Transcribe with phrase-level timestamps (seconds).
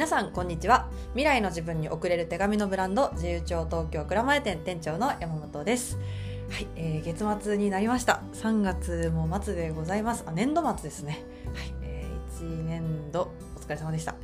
[0.00, 0.88] 皆さんこんにちは。
[1.10, 5.98] 未来の自分に送れる手紙のブランド自由帳東京蔵前店店長の山本です。
[6.48, 8.22] はい、えー、月末になりました。
[8.32, 10.24] 3月も末でございます。
[10.26, 11.22] あ年度末ですね。
[11.54, 14.14] はい、えー、1年度お疲れ様でした。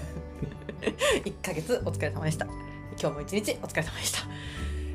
[1.26, 2.46] 1ヶ月お疲れ様でした。
[2.46, 4.20] 今日も一日お疲れ様でした。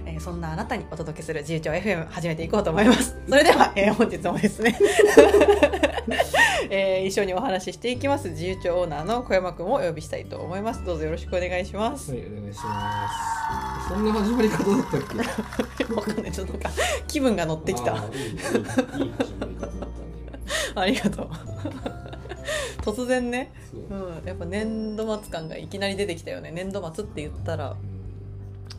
[0.05, 3.17] えー、そんなあなたにお届けする自由帳 FM 始めていこうと思います。
[3.27, 4.77] それでは、えー、本日もですね。
[6.69, 8.29] えー、一緒にお話ししていきます。
[8.29, 10.83] 自由帳オーナーの小山君をお呼びしたいと思います。
[10.85, 12.11] どうぞよろしくお願いします。
[12.11, 13.09] はいお願いしま
[13.83, 13.89] す。
[13.89, 15.01] そんな始まり方だったっ
[15.77, 15.83] け？
[15.93, 16.31] わかんない。
[16.31, 16.69] ちょっとなんか
[17.07, 18.03] 気分が乗ってきた。
[20.75, 21.29] ありがとう。
[22.81, 23.51] 突然ね。
[23.73, 26.51] う、うん、やっぱ年度末感がいきなり出てきたよね。
[26.51, 27.75] 年度末って言ったら、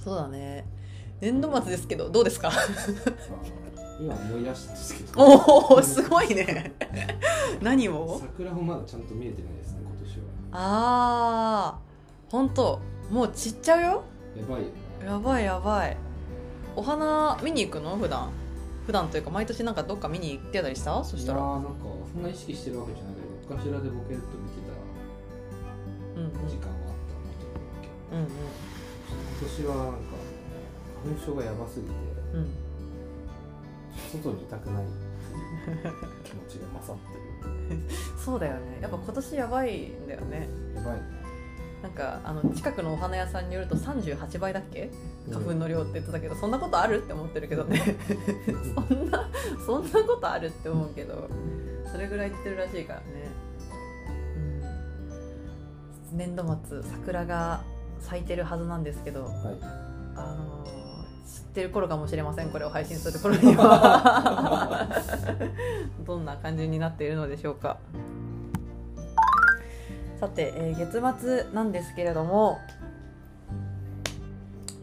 [0.05, 0.65] そうだね
[1.21, 2.51] 年度末ですけどどうですか？
[3.99, 5.23] 今思い出したんですけど。
[5.23, 6.75] おおすごいね。
[7.63, 8.21] 何を？
[8.21, 10.25] 桜もまだちゃんと見えてないですね今年は。
[10.53, 11.79] ああ
[12.31, 14.03] 本当もう散っちゃうよ？
[14.37, 14.63] やばい
[15.07, 15.97] やばいやばい。
[16.77, 17.97] お花見に行くの？
[17.97, 18.31] 普段？
[18.87, 21.03] 普段というか毎年なんかどっか見に行ってたりした？
[21.03, 21.39] そしたら。
[21.39, 21.71] いやなんか
[22.13, 24.77] そんな意識してるわけじゃないけどかしらでボケっと見てた
[26.47, 29.99] 時間はあったなと思うわけ、うんうん、今年はなんか
[31.07, 31.93] 花粉症がやばすぎて、
[32.35, 32.49] うん。
[34.13, 34.85] 外にいたくない
[36.25, 37.01] 気持ちが勝っ
[37.69, 37.81] てる。
[38.19, 38.79] そうだよね。
[38.81, 40.49] やっぱ今年やばいんだよね。
[40.75, 41.01] やばい
[41.83, 44.91] なんかあの近くのお花屋さんによると38倍だっけ？
[45.31, 47.81] 花粉の量って言ってたけど、うん、そんなことあるって思ってるけどね。
[48.75, 49.29] そんな
[49.65, 51.29] そんなことあるって思うけど
[51.93, 53.07] それぐらい言ってるらしいからね、
[56.13, 57.63] うん、年度末桜が
[58.01, 59.35] 咲いてるはずなんですけど、はい、
[60.17, 60.65] あの
[61.57, 64.87] ってる頃かもしれませんこれを配信する頃には。
[66.05, 67.79] どんな感じになっているのでしょうか。
[70.21, 72.59] さて、えー、月末なんですけれども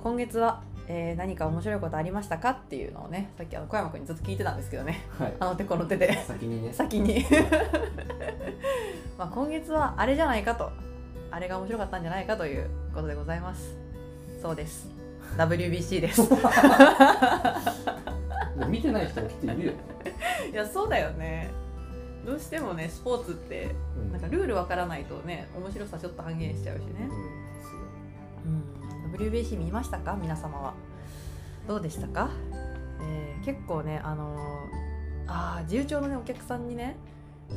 [0.04, 6.24] 今月は、えー、何か面白いことありましたかっていうのをねさっきあの小山君にずっと聞いてたんですけどね、はい、あの手この手で。
[6.26, 6.74] 先にね。
[6.74, 7.26] 先に。
[9.18, 10.72] まあ今月はあれじゃないかと。
[11.30, 13.76] あれが面白かったんじゃないかということでございます。
[14.40, 14.93] そうです
[15.38, 16.22] WBC です。
[18.70, 19.74] 見てない人もきっといるよ。
[20.52, 21.52] いやそうだよね。
[22.26, 27.10] どうしてもねスポーツって、うん、なんかルールわからないとね面白さちょっと半減しちゃうしね、
[28.46, 30.18] うん、うん、WBC 見ましたか？
[30.22, 30.74] 皆様は。
[31.68, 32.30] どうでしたか、
[33.02, 34.40] えー、結構ねあのー、
[35.28, 36.98] あ自由帳のねお客さんにね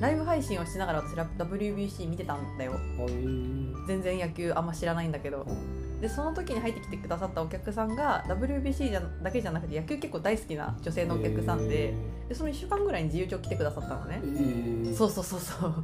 [0.00, 2.74] ライブ配信をしながら私 WBC 見てたんだよ。
[3.86, 5.46] 全然野球あんま知らないんだけど、
[6.00, 11.94] でその時に入ってきてくださったお客さんが WBC じゃだけじゃなくて野球結構大好きな女性のお客さんで
[12.28, 14.20] でその1週間ぐらいに自由帳来てくださったのね、
[14.94, 15.74] そうそうそうそう。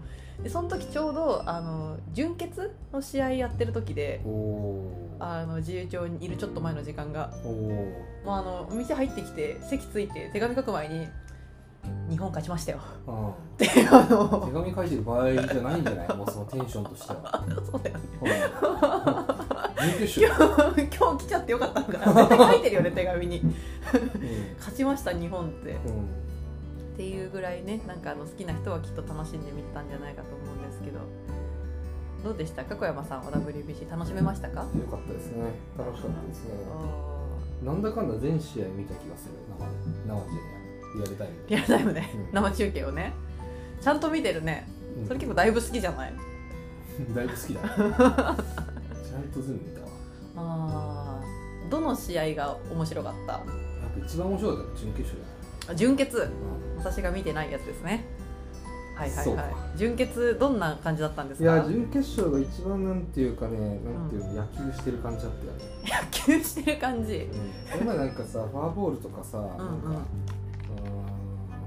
[0.43, 4.21] でその時ちょうどあの準決の試合やってる時で
[5.21, 7.31] あの自由帳にいるちょっと前の時間が。
[7.45, 11.07] もうあのお店入ってきて席ついて手紙書く前に
[12.11, 12.81] 日本勝ちましたよ。
[13.59, 16.17] 手紙書いてる場合じゃないんじゃない？
[16.17, 17.45] もうそのテンションとしては。
[17.71, 18.03] そうだよね。
[19.89, 22.13] 今日今日来ちゃってよかったのかな。
[22.15, 23.41] 絶対書いてるよね手紙に。
[23.41, 23.55] うん、
[24.59, 25.71] 勝ちました日本って。
[25.71, 26.07] うん、っ
[26.97, 31.01] ていうぐらいねなんかあの好きな人はきっと楽しんでみたんじゃないかと思うんですけど。
[32.23, 32.65] どうでした？
[32.65, 34.61] か小山さんは WBC 楽しめましたか？
[34.61, 35.43] よかったですね。
[35.77, 36.51] 楽しかったですね。
[37.65, 40.63] なんだかんだ全試合見た気がする生生で。
[40.95, 43.13] リアルタイムリアルタイムね、うん、生中継をね
[43.81, 44.69] ちゃんと見てるね、
[44.99, 46.13] うん、それ結構だいぶ好きじゃない？
[47.17, 47.61] だいぶ好きだ
[49.13, 49.87] ちゃんと全部見たわ。
[50.37, 51.21] あ
[51.71, 53.41] どの試合が面白かった？
[54.05, 55.21] 一番面白かった準決勝
[55.69, 58.05] だ準決、うん、私が見てないやつですね。
[58.97, 59.43] はいはいは
[59.75, 59.79] い。
[59.79, 61.55] 準決どんな感じだったんですか？
[61.55, 65.53] いや準決勝が一番なんていうかねなんていうの、野球してる感じだったよ。
[65.53, 67.29] ね野球してる感じ、
[67.75, 70.07] うん、今なんかさフォアボールとかさ、うんうん、なんか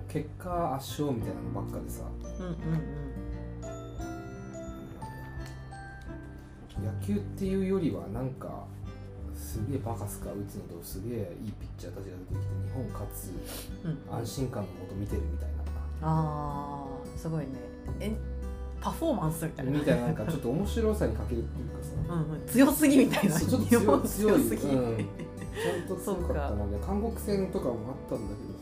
[0.07, 2.03] 結果圧勝みたいなのばっかでさ、
[2.39, 2.57] うんうんうん、
[6.85, 8.65] 野球っていうよりはなんか
[9.33, 13.31] すげえバカスカ打つのとすげえいいピッチャーたちが出てきて日本勝つ、
[14.11, 15.55] 安心感のもと見てるみたいな
[16.01, 17.47] あーすごいね。
[17.99, 18.15] え
[18.81, 19.71] パフォーマンスみたいな。
[19.71, 23.39] みたいななんかちょっと面白さに欠けるっていうかさ、うんうん、強すぎみたいな。
[23.39, 28.55] ちょっと強強すぎ、うん、ちゃんと強かったので韓国戦とかもあったんだけど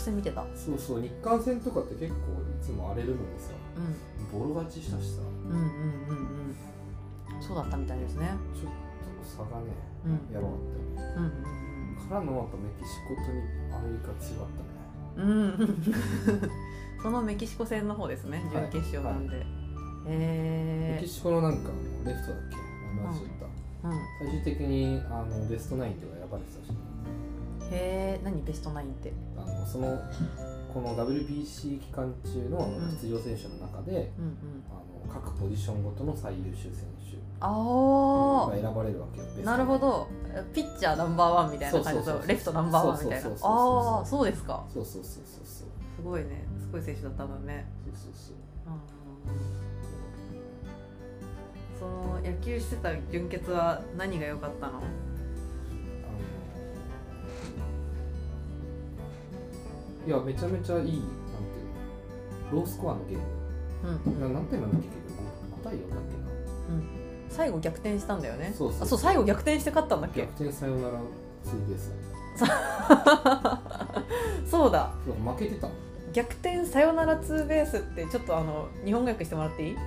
[0.00, 0.44] 戦見てた。
[0.56, 1.02] そうそう。
[1.02, 5.20] 日韓戦とかって結構いつも荒れるのにさ、うん、ボロ勝ちしたしさ。
[5.20, 6.56] うんうんうんうん
[7.50, 8.30] そうだったみたいですね。
[8.54, 8.72] ちょっ
[9.18, 9.74] と差がね、
[10.06, 13.42] うん、やばかったよね、うんうんうん、からのやっぱメキシコとに
[13.74, 15.26] アメリカ強かったね。
[15.26, 15.82] うん。
[17.02, 19.38] そのメキシコ戦の方ですね準決勝なんで、はい。
[19.38, 19.48] はい、
[20.06, 21.70] へメキシコのなんか
[22.04, 22.56] レフトだっけ？
[22.94, 26.70] 名前忘れた、うん、最終的にあのベストナインでは選ばれてたし
[27.72, 29.12] へえ何ベストナインって？
[29.36, 29.98] あのその
[30.72, 32.70] この WBC 期間中の
[33.02, 37.18] 出場選手の中で、うんうん、あの各ポジションごとの最優秀選手
[37.48, 40.06] が選ばれるわけよなるほど。
[40.52, 43.30] ピッチャーナンバーワンみたいな感じとレフトナンバーワンみたいな。
[43.42, 44.64] ああそうですか。
[44.72, 45.66] そうそうそうそうす
[46.04, 46.46] ごいね。
[46.60, 47.66] すごい選手だったんだね。
[47.86, 48.36] そうそうそう。
[51.78, 54.82] その野球してた純潔は何が良かったの？
[60.06, 61.02] いやめちゃめちゃいいなんていう
[62.52, 63.24] ロースコアのゲーム、
[64.06, 65.20] うん、何点なんだっけ結局。
[65.60, 66.22] 5対4だっけな、
[66.70, 66.99] うん、
[67.30, 68.52] 最後逆転したんだよね。
[68.56, 68.98] そうそうそう。
[68.98, 70.20] 最後逆転して勝ったんだっけ？
[70.22, 70.98] 逆転さよなら
[71.44, 71.92] ツーベース
[74.50, 75.68] そうだ負けてた。
[76.12, 79.76] 逆転サヨナラツーベースってちょっとあの日本語訳してもらっていい？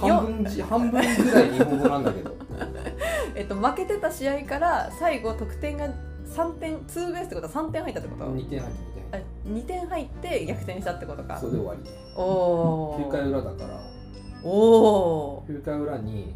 [0.00, 1.04] 半分半分ぐら
[1.44, 2.34] い日本語なんだけど。
[3.36, 5.88] えっと負けてた試合から最後得点が
[6.34, 8.78] 3点ツーベースってことは3点入ったってこと？2点入って
[9.10, 11.38] 2点2点入って逆転したってことか。
[11.38, 11.80] それで終わり。
[12.16, 13.80] おお9回裏だから。
[14.42, 16.34] おお9回裏に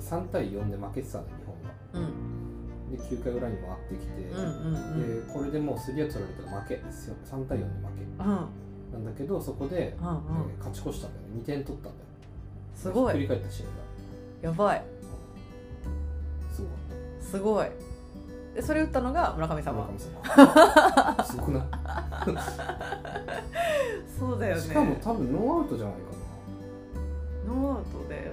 [0.00, 4.32] 3対4で負けてたの日本が、うん、で9回裏に回ってきて、で
[5.32, 11.40] これでもうスリーアウト取られたら負け3対4で負け、うん、なんだけどそこで、うんうん、えー、勝ち越したんだよね。
[11.42, 12.06] 2点取ったんだよ。
[12.74, 13.12] すごい。
[13.12, 13.70] 振り返った試合が。
[14.42, 14.84] やばい。
[16.52, 16.70] すごい
[17.20, 17.66] すごい
[18.54, 19.72] でそれ打ったのが村上様。
[19.72, 21.24] 村上様。
[21.24, 21.62] すごくない？
[24.18, 24.60] そうだよね。
[24.60, 26.00] しかも多分ノーアウトじゃないか
[27.46, 27.54] な。
[27.54, 28.32] ノーアウトで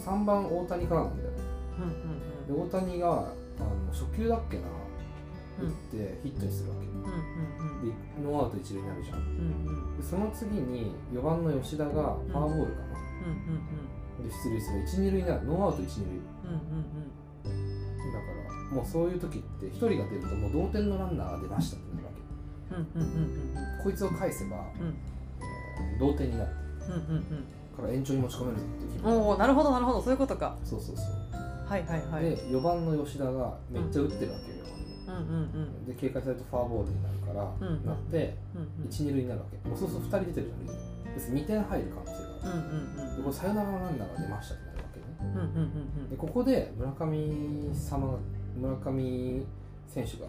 [0.00, 1.30] ？3番大谷からなんだよ、
[1.78, 3.30] うんうんうん、で大谷があの
[3.92, 4.62] 初球だっけな？
[5.60, 7.94] 打ってヒットにするわけ、うんうんうん、で
[8.24, 9.28] ノーアウト一塁になるじゃん、うんう
[9.94, 12.86] ん、でその次に4番の吉田がフォアボールかな、
[13.26, 13.62] うんうん
[14.18, 14.82] うん、で出塁する。
[14.82, 15.44] 一二塁になる。
[15.44, 17.11] ノーアウト一二塁、うんうんうん
[18.72, 23.20] もうそういう時って1人が出るともう同点のランナーが出ましたってなるわけ、うんうんうん
[23.78, 24.96] うん、こいつを返せば、うん。
[25.82, 26.50] えー、同点になる、
[26.86, 30.02] うんうんうん、から延長に持ち込めるっていうおおなるほどなるほど。
[30.02, 30.56] そういうことか。
[30.64, 31.06] そうそうそう。
[31.68, 32.22] はいはいはい。
[32.22, 34.58] で4番の吉田がめっちゃ打ってるわけよ、
[35.08, 39.68] うんうんうん、で警戒されるとフォアボールになるから、うん、なって、うんうん、1、2塁になるわけ。
[39.68, 45.42] もうそうすると2人出てるじゃん別に2点入る可能性がある、うんうんうん、でこれサヨナラランナーが出ましたってなるわけね、うんうんうん
[46.04, 48.18] うん、でここで村上様
[48.56, 49.46] 村上
[49.88, 50.26] 選手が。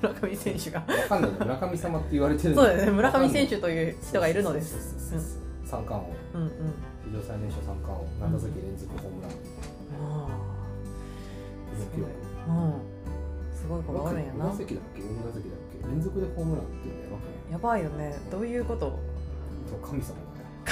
[0.00, 0.80] 村上選手が。
[0.80, 2.90] 分かんない村上様って言われてるそうですね。
[2.92, 5.38] 村上選手という人がいるのです。
[5.64, 6.50] 三冠王、うんうん、
[7.04, 8.06] 史上最年少三冠王。
[8.28, 9.36] 7打席連続ホームラン、す
[11.96, 12.74] ごい、うん、
[13.56, 14.44] すごいことあるんやな。
[14.46, 15.88] 何打席だっけ？4打席だっけ？
[15.88, 18.16] 連続でホームランっていうのやばくないやばいよね。
[18.30, 18.98] どういうこと？
[19.82, 20.14] 神様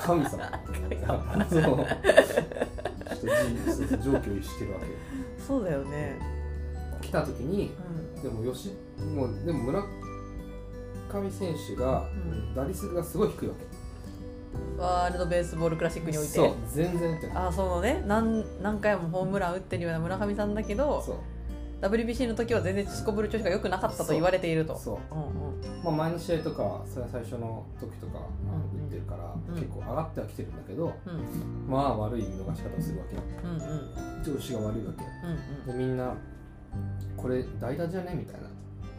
[0.00, 0.50] 神様。
[1.50, 1.62] そう
[3.26, 4.86] と上記をしてるわけ
[5.42, 6.18] そうだよね。
[7.00, 7.72] 来た時に、
[8.16, 8.72] うん、でもよし
[9.14, 9.82] もうでも村
[11.08, 12.04] 上選手が、
[12.54, 13.86] 打率がすごい低いわけ。
[14.78, 16.32] ワールドベースボールクラシックにおいて。
[16.32, 18.02] そう全然打ってないあそのね。
[18.06, 21.16] 何何回もホームラン打ってるような村上さんだけどそう
[21.80, 24.76] WBC の時は全然すこぶる調子が良くなかったと言われていると。
[24.76, 25.14] そう。
[25.14, 25.84] うんうん。
[25.84, 28.18] まあ、前の試合とかそれ最初の時とか、
[28.74, 35.04] 打ってるから、うん、結構上がってはきてるんだけど、うん、まあ悪い見逃し方をするわけ、うんうん、調子が悪いわけ、
[35.68, 36.14] うんうん、でみんな
[37.16, 38.46] これ代打じゃねみたいな。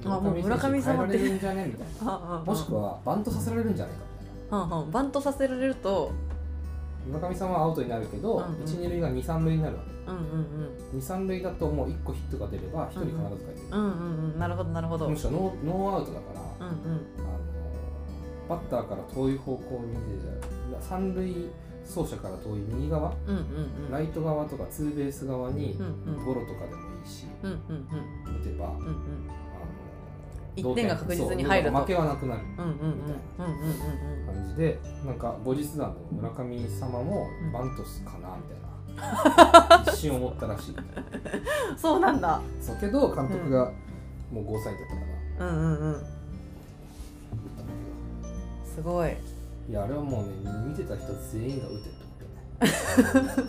[0.05, 1.17] あもう村上さんって。
[1.17, 2.43] るんじゃねみたいな。
[2.45, 4.85] もしくはバントさせられるんじゃないかみたいな。
[4.91, 6.11] バントさせられると
[7.07, 10.23] 村上さんはアウトになるけど、うんうん、1、2塁が2、3塁になるわけ、うんうん
[10.93, 15.09] うん、2、3塁だともう1個ヒットが出れば1人必ず帰ってくる、うんうんうん、なるほどなるほど。
[15.09, 16.77] むしろノーノーアウトだから、うんうん、
[17.19, 17.39] あの
[18.49, 21.49] バッターから遠い方向に出て三塁
[21.83, 23.41] 走者から遠い右側、うんうん
[23.85, 25.77] うん、ライト側とかツーベース側に
[26.25, 27.57] ゴロとかでもいいし、うんうん
[28.27, 29.29] うん、打てば、うんうん
[30.57, 31.77] 1点が確実に入ると。
[31.77, 32.41] 負けはなくなる。
[32.43, 38.57] みたいな感じでなんか後日談の村上様もバントスかなみたい
[39.77, 40.75] な、 一瞬思ったらしい。
[41.77, 42.41] そうなんだ。
[42.59, 43.71] そうけど監督が
[44.31, 46.05] もう5歳だったからうんうんうん。
[48.65, 49.11] すごい。
[49.69, 50.29] いやあれはもうね
[50.67, 52.05] 見てた人全員が打てって
[52.61, 53.43] 思ってね。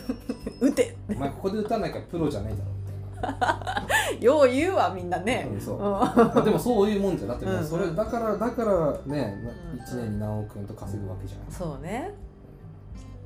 [0.61, 0.97] 打て。
[1.11, 2.78] お前ここで打たないからプロじゃないだろ
[4.21, 6.45] よう言うわみんなね、うん、そう。
[6.45, 9.39] でもそういうもんじゃだってもうそれ、だからだからね、
[9.77, 11.47] 1年に何億円と稼ぐわけじゃない。
[11.51, 12.15] そうね。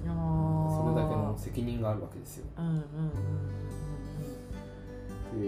[0.04, 0.08] そ
[0.88, 2.74] れだけの責任があるわけですよ、うんうん
[5.34, 5.42] うん、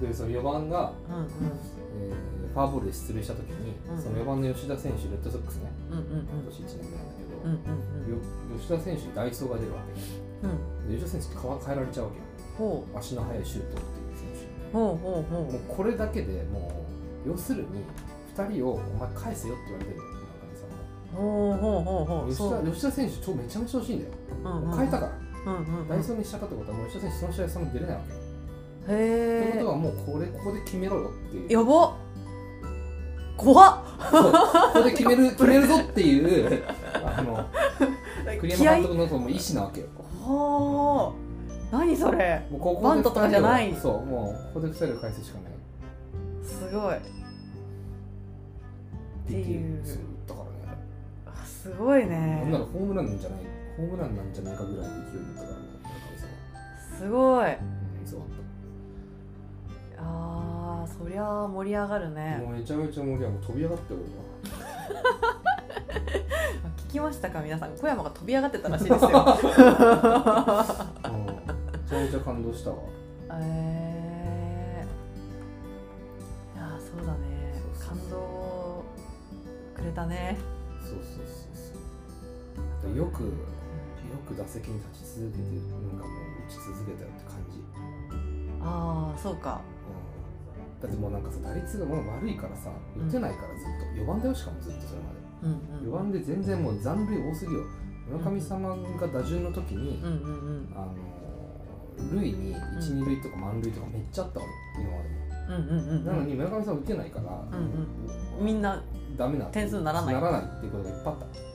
[0.00, 0.08] で。
[0.08, 1.28] でその4番が、うんうん。
[1.96, 12.23] えー、ファーボールで出塁した時に、うんうん、その4番の吉田選手レッドソックスね、うんうんうん、今年1年目なんだけど、うんうんうん、吉田選手にダイソーが出るわけ、うん、で吉田選手って変えられちゃうわけよ
[12.94, 14.72] 足の速いシュートっていう選手。
[14.72, 15.52] ほうほうほう。
[15.52, 16.84] もうこれだけでも
[17.26, 17.84] う要するに
[18.36, 20.14] 2人をお前返せよって言われてるの
[21.14, 22.30] ほうほうほうほう。
[22.30, 24.12] 吉田吉田選手超めちゃめちゃ欲しいんだよ、
[24.44, 25.12] うんうん、変えたから、
[25.52, 28.12] うんうんうん、ダイソーにしちゃったってことはもう吉田選手その試合そんな出れないわけ。
[28.12, 28.18] へ
[28.86, 31.52] えってことはもうこれここで決めろよっていう。
[31.52, 31.96] やば。
[33.36, 33.84] 怖っ。
[34.10, 36.64] ここで決める 決めるぞっていう
[37.04, 37.46] あの
[38.40, 39.86] 栗山監督のその意思なわけよ。
[40.20, 41.23] はあ
[41.78, 42.46] 何それ？
[42.50, 43.74] もうここバントとかじゃない。
[43.74, 45.52] そうもうここで2人を返すしかない。
[46.44, 46.96] すごい。
[46.96, 47.00] っ
[49.26, 49.82] ていう
[50.28, 50.78] だからね。
[51.44, 52.40] すごいね。
[52.42, 53.40] なんならホームランなんじゃない
[53.76, 55.56] ホームランなんじゃないかぐらいの勢いだったからね
[56.98, 57.56] すごい、うん、
[58.06, 58.28] すごかっ
[59.96, 60.02] た。
[60.02, 62.36] あーそりゃ盛り上がるね。
[62.44, 63.34] もうめちゃめちゃ盛り上がる。
[63.46, 64.06] 飛び上がってるわ
[66.88, 67.70] 聞きましたか皆さん。
[67.76, 69.10] 小山が飛び上がってたらしいですよ。
[69.10, 69.16] め
[71.94, 72.76] ちゃめちゃ感動したわ。
[73.40, 77.18] えー、いやそうだね。
[77.78, 78.84] 感動
[79.74, 80.36] くれたね。
[80.80, 81.54] そうそうそう
[82.82, 82.96] そう。
[82.96, 83.30] よくよ
[84.26, 86.16] く打席に立ち続けてなんかもう
[86.48, 87.62] 打ち続けたよって感じ。
[88.60, 89.60] ああそうか。
[90.82, 97.60] だってもうなんかさ打率がもう悪いからさ打てないからずっと、4番だよしかもずっとそれまで、うんうん、4番で全然もう残塁多すぎよ。
[98.10, 101.13] 村上様が打順の時に、うんうんうん、あの
[102.12, 104.46] 塁に12、塁とか満塁とかめっちゃあったわ
[104.76, 105.24] け今までも。
[105.46, 108.82] うんうんうん、なのに村上さん打てないから、うんうん、みんな
[109.16, 110.14] ダメな点数ならない。
[110.14, 111.54] ならないっていうことがいっぱいあった。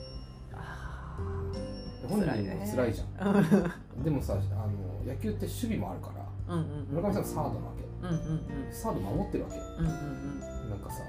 [2.10, 3.70] 本人も辛いじゃん、ね、
[4.02, 6.10] でもさあの野球って守備もあるか
[6.48, 7.80] ら、うんうんうん、村上さんサードなわけ。
[8.00, 11.02] うんうんうん、サード守ってるわけ、うんうんうん、なんかさ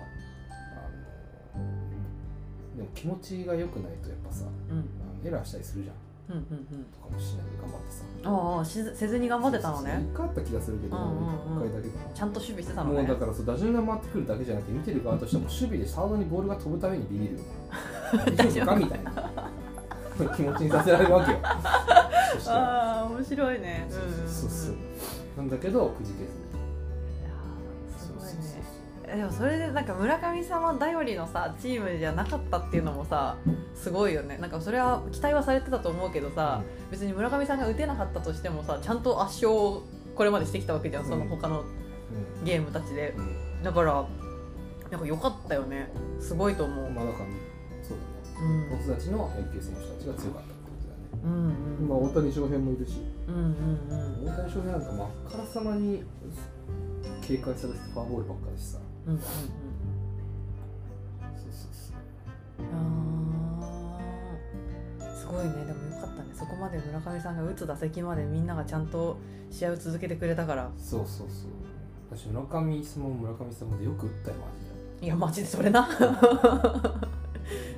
[1.55, 5.95] あのでも気持ちが良くないとやっぱさ、うん、エラーしたりするじゃん
[6.29, 8.03] うんうんうん、とかもしないで頑張ってさ。
[8.23, 10.07] ああしせずに頑張ってたのね。
[10.13, 13.01] 一回あった気がするけど、うんうんうん、1回だけかちゃんと守備してたのね。
[13.01, 17.39] もうだからそう打順が回ってくるだけじゃなくて見てる側としても守備でサードにボールが飛ぶためにビビる
[18.37, 18.75] 大丈夫か？
[18.75, 19.13] みたいな。
[20.35, 21.39] 気持ちにさせられるわけよ。
[21.43, 23.87] ああ面白いね。
[23.89, 24.75] そうそうそう。
[25.37, 26.50] なんだけどくじけず
[29.15, 33.37] でもそれでなんか村上様頼りのさチームじゃなかったっていうのもさ
[33.75, 34.37] すごいよね。
[34.37, 39.83] なんかそれは期待はされてたと思うけどさ、うん、別に村上さんが打てなかったとしてもさちゃんと圧勝を
[40.15, 41.63] これまでしてきたわけじゃんその他の
[42.43, 44.05] ゲームたちで、うん、だから
[44.89, 45.89] なんか良かったよね。
[46.19, 46.89] すごいと思う。
[46.89, 47.25] まあだから
[47.81, 47.97] そう
[48.35, 51.31] だね、うん、僕たちの野球選手たちが強かったってことだね、うん
[51.81, 53.41] うん、まあ大谷翔平もいるし、うんうん
[54.19, 56.03] うん、大谷翔平なんか真っからさまに
[57.21, 58.79] 警戒されてファーボールばっかりしさ
[59.11, 59.23] うんうんうん。
[61.35, 61.95] そうそうそう。
[65.01, 65.51] あすごいね。
[65.65, 66.29] でもよかったね。
[66.33, 69.17] そこまで村上さんが打つ打席までみんながちゃんと
[69.49, 70.69] 試合を続けてくれたから。
[70.77, 72.17] そうそうそう。
[72.17, 75.05] 私村上様も村上様でよく打ったよマジで。
[75.05, 75.87] いやマジでそれな。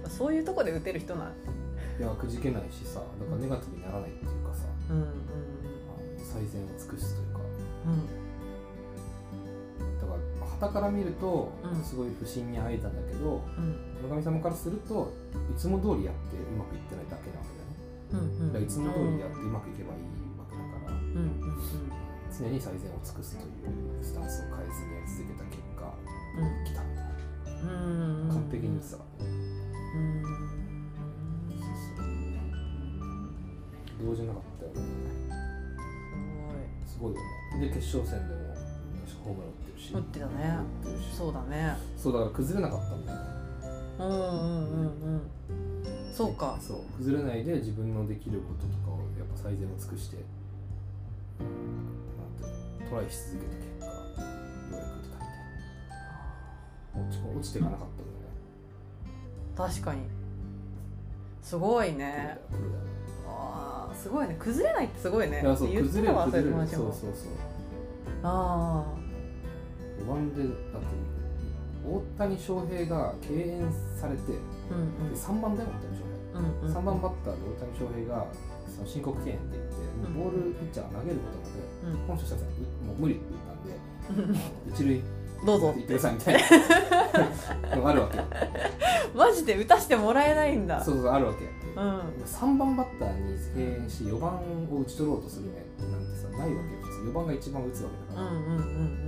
[0.07, 1.33] そういうとこで打てる人なん
[1.99, 5.07] いやくじけないしさだからネガティブにならないっていうかさ、うんうん、
[6.17, 8.22] 最善を尽くすというか、うん
[10.63, 11.51] 方から見ると、
[11.83, 13.41] すごい不審にあえたんだけど、
[14.01, 15.11] 村上様からすると
[15.51, 17.51] いつも通りやってうまくいってないだけなわけ
[18.15, 20.07] だね、うんうん、だからいつも通りやってうまくいけばいい
[20.39, 21.59] わけだから、うんうんうん、
[22.31, 25.91] 常に最善を尽くすというスタンスを変えずにやり続けた結果、
[26.39, 27.11] うん、来たみたい
[28.27, 30.23] な、完璧にさ、うん、
[31.59, 32.03] そうそ
[34.03, 34.81] う動じなかったよね。
[36.85, 37.15] すごい。
[37.15, 37.19] すごいよ
[37.59, 37.67] ね。
[37.67, 38.41] で決勝戦でも
[39.23, 39.51] ホームラン
[39.83, 39.93] し。
[39.93, 40.57] 打ってたね。
[41.15, 41.75] そうだね。
[41.97, 43.25] そうだから崩れなかったんだよね。
[43.99, 45.21] うんうんうんうん。
[46.13, 46.57] そうか。
[46.61, 50.17] そう崩れないで自分のできることとかをやっぱ最善を尽くして。
[52.89, 53.91] トライし続けた結果よ
[54.71, 55.27] うやく打てたみ
[57.11, 57.39] たいな。
[57.39, 59.73] 落ちていかなかったんだね。
[59.73, 60.01] 確かに。
[61.41, 62.37] すごいね。
[63.27, 64.35] ああすごいね。
[64.39, 65.41] 崩れないってすごいね。
[65.41, 66.55] いやそう崩れる崩れる。
[66.67, 67.11] そうそうそう。
[68.23, 69.02] ああ
[70.03, 70.87] 4番でだって
[71.83, 74.21] 大谷翔平が敬遠されて、
[74.71, 78.27] うんうん、で3番だよ大谷翔平、うんうん、3番バッターで大谷翔平が
[78.73, 82.41] その申告敬遠って言って、もうボールピッチャー投げることまで、うん、本社社長
[82.87, 84.39] もう無理って言ったんで、
[84.73, 85.01] 一塁
[85.45, 85.69] どうぞ。
[85.71, 87.75] って言ってくださいみたいな。
[87.75, 88.19] のがあるわけ。
[89.15, 90.83] マジで打たしてもらえないんだ。
[90.83, 91.45] そうそうあるわけ、
[91.75, 94.35] うん、3番バッターに敬遠して4番
[94.71, 98.29] を打ち取ろうとするねなんてさないわけ普通4番が一番打つわけだか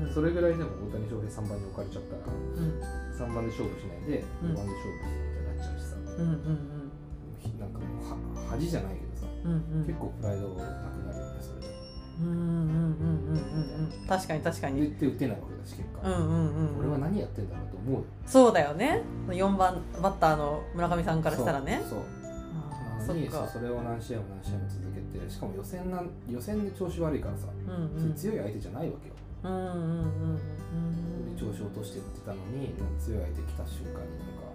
[0.08, 11.76] ら、それぐらいでも大谷翔平3番に置かれちゃったら、うん、3番で勝負しないで4番で勝負するみたいになっちゃうしさ、うんうんうん、なんかもうは恥じゃないけどさ、うんうん、結構プライドなくなるよねそれで。
[12.16, 14.08] うんうんうんうんうんうん。
[14.08, 14.96] 確かに確かに。
[14.96, 19.02] で打てないわけだし結果、うんうんうん、俺は何やってんだろうと思うそうだよね。
[19.28, 21.84] 4番バッターの村上さんからしたらね。
[21.90, 22.00] そう
[23.00, 30.40] そうなのにそれを何試合も何試合も続けてしかも予選な予選で調子悪いからさ、うんうん、強い相手じゃないわけよ、うんうんうん
[31.32, 34.50] うん、調子落としていってたのに強い相手来た瞬間になんか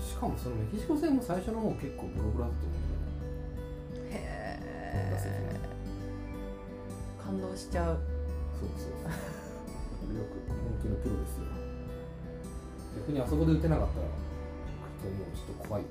[0.00, 4.16] しかもそのメキシコ戦も最初の方結構ボロボロだったと思うんだよね。
[4.16, 4.60] へ
[4.94, 5.60] え
[7.22, 7.98] 感動しちゃう。
[8.58, 10.14] そうそうそう。
[10.16, 11.44] よく本気のプロですよ。
[12.96, 14.06] 逆にあそこで打てなかったら
[14.98, 15.82] ともうちょっと怖い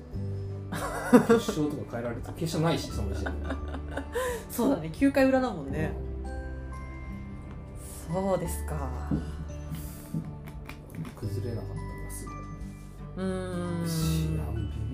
[0.70, 3.48] 決勝とか変えられて決勝ないしその時点で。
[4.50, 4.90] そうだね。
[4.92, 5.92] 9回裏だもんね、
[8.08, 8.88] うん、そうですか。
[11.16, 12.26] 崩れなかったなす
[13.16, 13.88] ぐうん。
[13.88, 14.28] し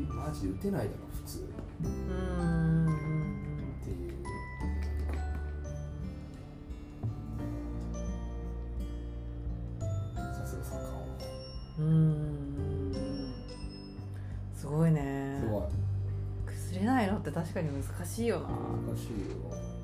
[0.09, 1.53] マジで打てないだろ普通。
[1.83, 2.87] うん。
[3.83, 4.13] っていう。
[10.35, 10.95] さすが三冠
[11.79, 13.35] うん。
[14.55, 15.34] すごいね
[16.75, 18.49] れないのって確かに難しいよな。
[18.49, 19.75] 難しいよ。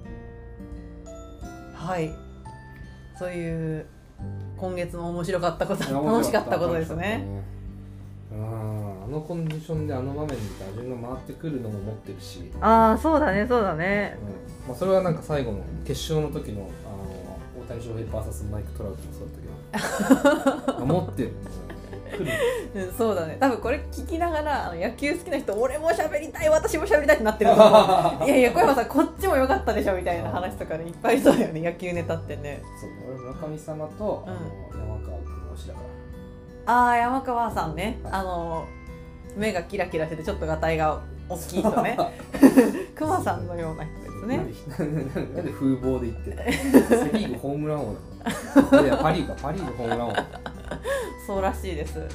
[1.75, 2.11] はい。
[3.19, 3.87] そういう
[4.57, 7.27] 今月の面白かったこと楽しかったことですね。
[8.33, 12.51] ああのコンディションであの場面で打順が回ってくるのも持ってるし。
[12.61, 14.17] ああそうだねそうだね、
[14.63, 14.69] うん。
[14.69, 20.87] まあ、それはなんか最後の決勝の時のあの大谷翔平 VS マイク・トラウトもそうだったけど。
[20.87, 21.33] 持ってる
[22.75, 23.37] うん、そうだね。
[23.41, 28.25] 多分これ聞きながら野球好きな人俺も喋りたい私も喋りたいってなってると思う。
[28.27, 32.63] いやいや小山さんこっちも良かったでしょみたいな話とかねいっぱいそうだよね野球ネタってね。
[32.81, 35.81] そう俺村上様と、うん、山川君推しだか
[36.67, 36.75] ら。
[36.75, 38.65] ああ山川さんね、はい、あの
[39.37, 41.97] 目がキラキラしててちょっとがたいが大きい人ね。
[42.95, 44.37] 熊さんのような人ですね。
[44.37, 47.95] なんで風貌で言ってセ・リーグホームラン王
[48.71, 50.13] だいやパ・リーグかパ・リーグホームラン王
[51.27, 51.99] そうらしいです。
[51.99, 52.13] うんうんうん、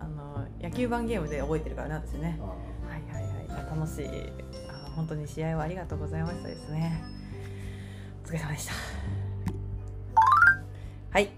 [0.00, 2.38] あの野球盤ゲームで覚えてるからね私ね。
[2.40, 3.28] はいはいは
[3.74, 3.78] い。
[3.78, 4.08] 楽しい。
[4.68, 7.02] あ本当に試合をありがとうございましたですね。
[8.24, 8.72] お疲れ様でした。
[11.10, 11.30] はい。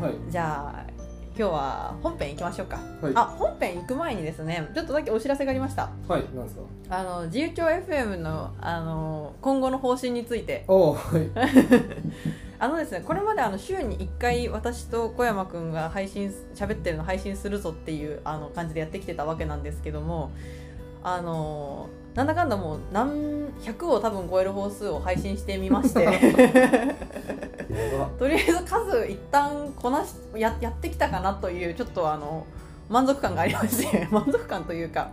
[0.00, 0.92] はい、じゃあ
[1.36, 5.90] 今日は本編行きましょうか、はい、あ本編行く前にですねちょっとだけお知らせがありました。
[6.08, 6.56] はい何です
[6.88, 6.98] か？
[6.98, 10.64] あの自由帳 FM のあの今後の方針について。
[10.68, 11.30] おはい
[12.62, 20.30] あのですねこれまであの週に1回私と小山くんが配信喋ってるの配信するぞっていうあの感じでやってきてたわけなんですけども
[21.02, 26.06] あのなんだかんだもう何100を多分超える放数を配信してみまして。
[28.18, 32.46] とりあえず数一旦こなしややってきたかなというちょっとあの
[32.88, 35.10] 満足感がありまして 満足感というか。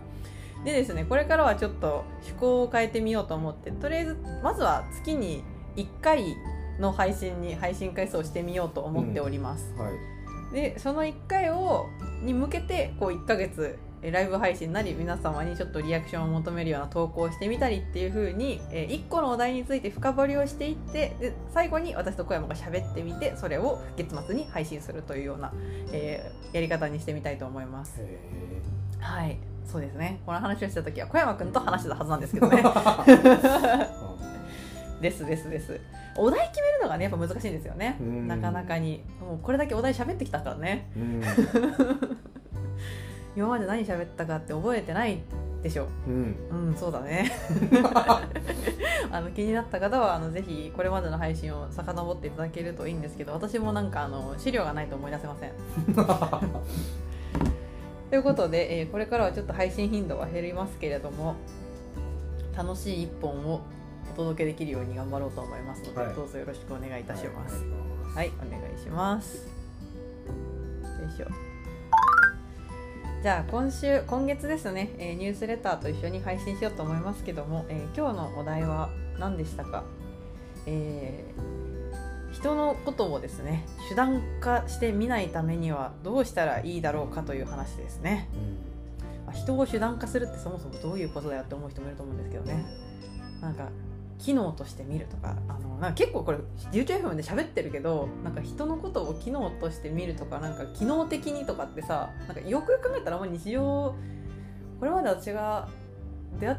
[0.64, 5.42] でですねこれからはちょっと趣向を変えてみようと思ってとりあえずまずは月に
[5.74, 6.36] 1回
[6.80, 9.84] の配信に配信回数をしてみようと思っております、うん。
[9.84, 11.86] はい、でその1回を
[12.22, 25.52] に向けてこう1ヶ月ライブ配信なり皆様にちょっとリアクションを求めるような投稿をしてみたりっていう風に、え1個のお題について深掘りをしていってで最後に私と小山が喋ってみてそれを月末に配信するというような、
[25.92, 28.00] えー、やり方にしてみたいと思います。
[29.00, 29.36] はい。
[29.66, 30.20] そうですね。
[30.24, 32.62] この話をした時は小山君と話してたはずなんですけどね。
[35.00, 35.78] ですですです
[36.16, 37.96] お題決めるのがねやっぱ難しいんですよね。
[38.00, 39.02] なかなかに。
[39.20, 40.90] もうこれだけお題喋ってきたからね。
[43.36, 45.20] 今まで何喋ったかって覚えてない
[45.62, 45.84] でしょ。
[46.06, 46.36] う、うん、
[46.68, 47.30] うん、そうだね。
[49.12, 55.52] あの気になった方はあのぜひこれまでの配信を遡っていただけるといいんですけど私もなんかあの資料がないと思い出せません。
[58.10, 61.36] ということで、えー、これからはちょっと配信頻度は減りますけれども
[62.56, 63.60] 楽しい一本を
[64.10, 67.64] お届けできるように頑張ろうと思いますので、はい、どうぞよろしくお願いいたします。
[68.14, 69.46] はい、お願いします。
[69.46, 71.26] よいしょ。
[73.22, 79.84] じゃあ今週今月ですね、えー、ニュースレターと一緒に配信しようと思いますけども、えー、今日のお題は何でしたか、
[80.64, 88.70] えー、人のことをですね手段化してみないためにはどうしたらいいだろうかという話ですね、うん
[89.26, 92.64] まあ、人を手段化するってそもそもどういうことだよって思う人もいると思うんですけどね
[93.42, 93.68] なんか
[94.20, 96.38] 機能として見るとかあのなんか結構これ
[96.72, 103.94] YouTube で喋ってるけどなんか人のことを機能として見るとかなんか機能的にとかってさなんかよくよく考えたらあんま日常
[104.78, 105.68] これまで私が
[106.38, 106.56] 出会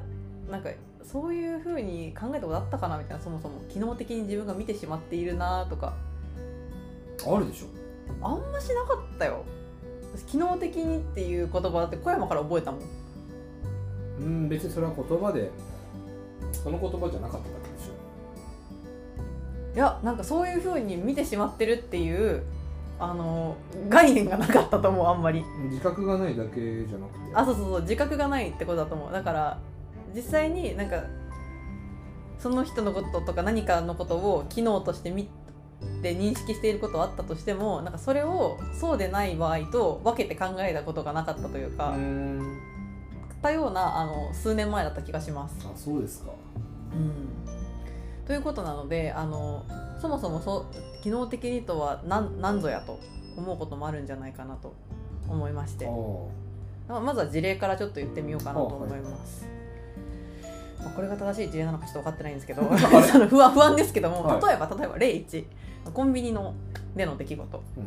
[0.49, 0.69] なんか
[1.03, 5.93] そういうふうに考えたことあったかなみたいなそもそも機能的に自分が見てしまっているなとか。
[7.25, 7.67] あるでしょ。
[8.21, 9.43] あんましなかったよ。
[10.27, 12.81] 機能的にっていう言葉だって小山から覚えたもん。
[14.19, 15.49] うん別にそれは言葉で
[16.51, 17.91] その言葉じゃなかっただけでしょ。
[19.75, 22.43] いやなんかそういうふうに見てしまってるっていう
[22.99, 23.55] あの
[23.89, 25.43] 概念がなかったと思うあんまり。
[25.69, 27.19] 自覚がないだけじゃなくて。
[27.33, 29.11] あそうそうそう自覚がないってことだと思う。
[29.11, 29.59] だから
[30.13, 31.03] 実際になんか
[32.37, 35.29] その人のこととか何かのことを機能として見
[36.01, 41.95] て認識していることはあったとしてもなんかそれをそうでない場合と分けて考えたことがなかったというか
[43.41, 45.55] たようなあの数年前だった気がします。
[45.65, 46.31] あそうですか、
[46.93, 49.65] うん、ということなのであの
[49.99, 50.65] そもそもそ
[51.03, 52.99] 機能的にとは何何ぞやと
[53.37, 54.73] 思うこともあるんじゃないかなと
[55.27, 55.89] 思いまして。
[56.99, 59.47] まずは事例からちょっと言ってみようかなと思います。
[60.79, 62.63] まあ、これが正しい事例なのかちょっと分かってないんですけど
[63.29, 65.45] 不安不安ですけども、はい、例えば例えば例1
[65.93, 66.53] コンビニの
[66.95, 67.83] での出来事、うん。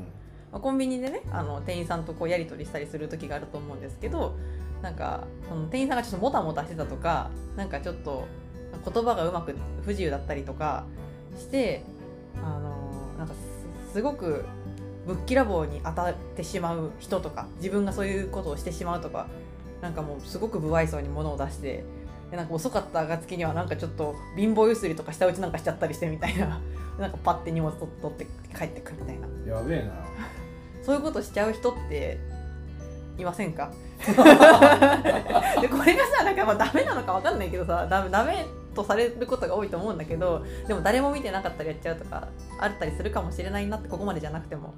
[0.53, 4.35] まあ、コンビニでねあの店員さんとこうやり取りしたりする時があると思うんですけど
[4.85, 8.27] なんかその店員さんがちょっともたもたしてたとかなんかちょっと
[8.85, 10.85] 言葉がうまく不自由だったりとか
[11.39, 11.83] して
[12.37, 13.33] あのなんか
[13.95, 14.45] すごく
[15.07, 19.27] ぶっきらぼうに当たってしまう人とか自分がそういうことをしてしまうとか
[19.81, 21.83] なんかもうすごく不愛想に物を出して
[22.31, 26.61] でなんか遅かった暁にはなんかちょっと貧乏ゆすりとか下打ちなんかしちゃったりしてみたいな
[27.01, 29.27] なんかパッて荷物取って帰ってくるみたいな。
[29.57, 29.93] やべえな。
[30.83, 32.19] そういうことしちゃう人って
[33.19, 33.73] いませんか？
[35.61, 42.29] でこれがさなんかまあダメなのか分かんないけどさダメダメとされることが多いと思うんだけどでも誰も見てなかったりやっちゃうとか
[42.61, 44.75] あったりするかもしれないなってここまでじゃなくても。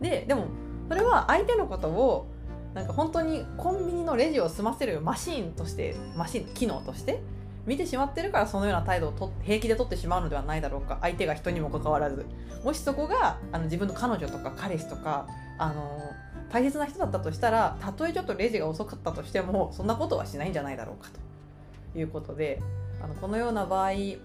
[0.00, 0.46] ででも
[0.88, 2.26] それは相手のことを
[2.74, 7.20] なんか本当にコンビニのレジを済ませるマシーンとしてマシン機能として
[7.66, 10.98] 見てしまってるからそのような態度をと平気で取ってしまうのではないだろうか。
[11.02, 12.24] 相手が人にもかかわらず。
[12.64, 15.26] もしそこがあの自分の彼女とか彼氏とか
[15.58, 16.00] あの
[16.50, 21.18] 大切な人だったとしたらたとえちょっとレジが遅かったとしてもそんなことはしないんじゃないだろうかと。
[21.98, 22.60] いうことで
[23.02, 24.18] あのこのような場合、え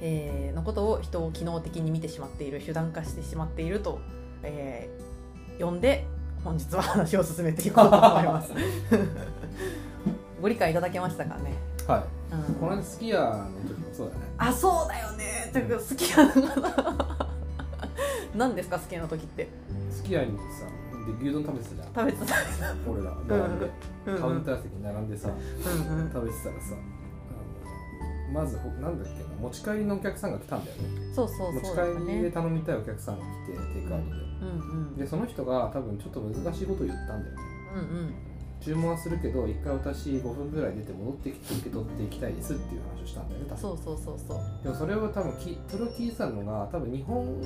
[0.00, 4.00] ー、のことを人を機能的に見てしまっている手段化してしまっていると、
[4.42, 6.06] えー、呼んで
[6.42, 8.52] 本日は話を進めていこうと思います。
[10.40, 11.52] ご理解いただけましたかね？
[11.86, 11.98] は
[12.32, 14.20] い、うん、この間スキヤの時もそうだね。
[14.38, 15.50] あそうだよね。
[15.52, 16.16] てかスキヤ
[18.34, 19.48] 何ですかスキヤの時って？
[19.90, 20.64] スキヤにさ
[21.18, 21.94] で牛丼食べてたじゃん。
[21.94, 22.36] 食べてた。
[22.90, 23.70] 俺ら並んで、
[24.06, 26.74] うんうん、カウンター席並んでさ、うんうん、食べてたらさ
[28.32, 31.12] まずなんだっけな持ち帰りのお客さんが来たんだよね。
[31.12, 37.42] そうそう持ち帰りで頼みたいお客さんが来てテイクアウトで、うんうん、でその人が多分ちょっと難しいことを言ったんだよね、
[37.74, 38.14] うんうん、
[38.60, 43.60] 注文はするけど一回私5分ぐらい出て戻ってきて受け取っていきたいですっていう話をしたんだよね多分。
[43.60, 44.38] そうそうそうそう。
[44.62, 47.42] でもそれを多分きそれを聞いてたのが多分日本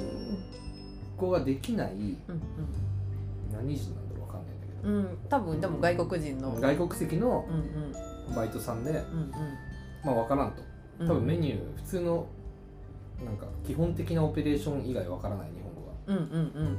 [1.17, 2.19] 語ができない、うんうん、
[3.57, 6.55] 何人なんだろうわかんないんだけど、うん、多分でも外国人の。
[6.61, 7.47] 外国籍の
[8.35, 9.33] バイトさんで、うんうん、
[10.05, 10.63] まあ分からんと。
[11.01, 12.27] 多分メニュー、普通の
[13.25, 16.79] なんか基本的なオペレーション以外わからない日本語が、うんうんうん、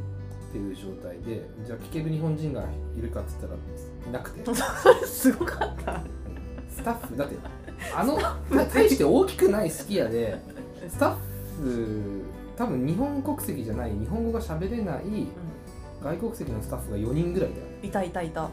[0.49, 2.63] っていう状態でじゃあ聞ける日本人が
[2.97, 6.01] いるかっつったらいなくてすごかった。
[6.69, 7.17] スタッフ。
[7.17, 7.35] だって
[7.95, 8.17] あの
[8.73, 10.37] 大して大きくないすき家で
[10.87, 11.15] スタッ
[11.61, 12.23] フ
[12.55, 15.27] 多分日本国籍じゃない日本語が喋れない
[16.05, 17.63] 外国籍のスタッフが4人ぐらいだよ。
[17.81, 18.47] いたいたいた。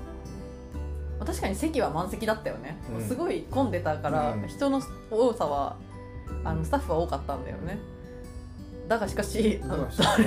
[1.21, 5.77] 確かに席は満席だったよね、うん、すごい混んでたから、うん、人の多さは
[6.43, 7.79] あのスタッフは多かったんだよね。
[8.89, 9.61] だがしかし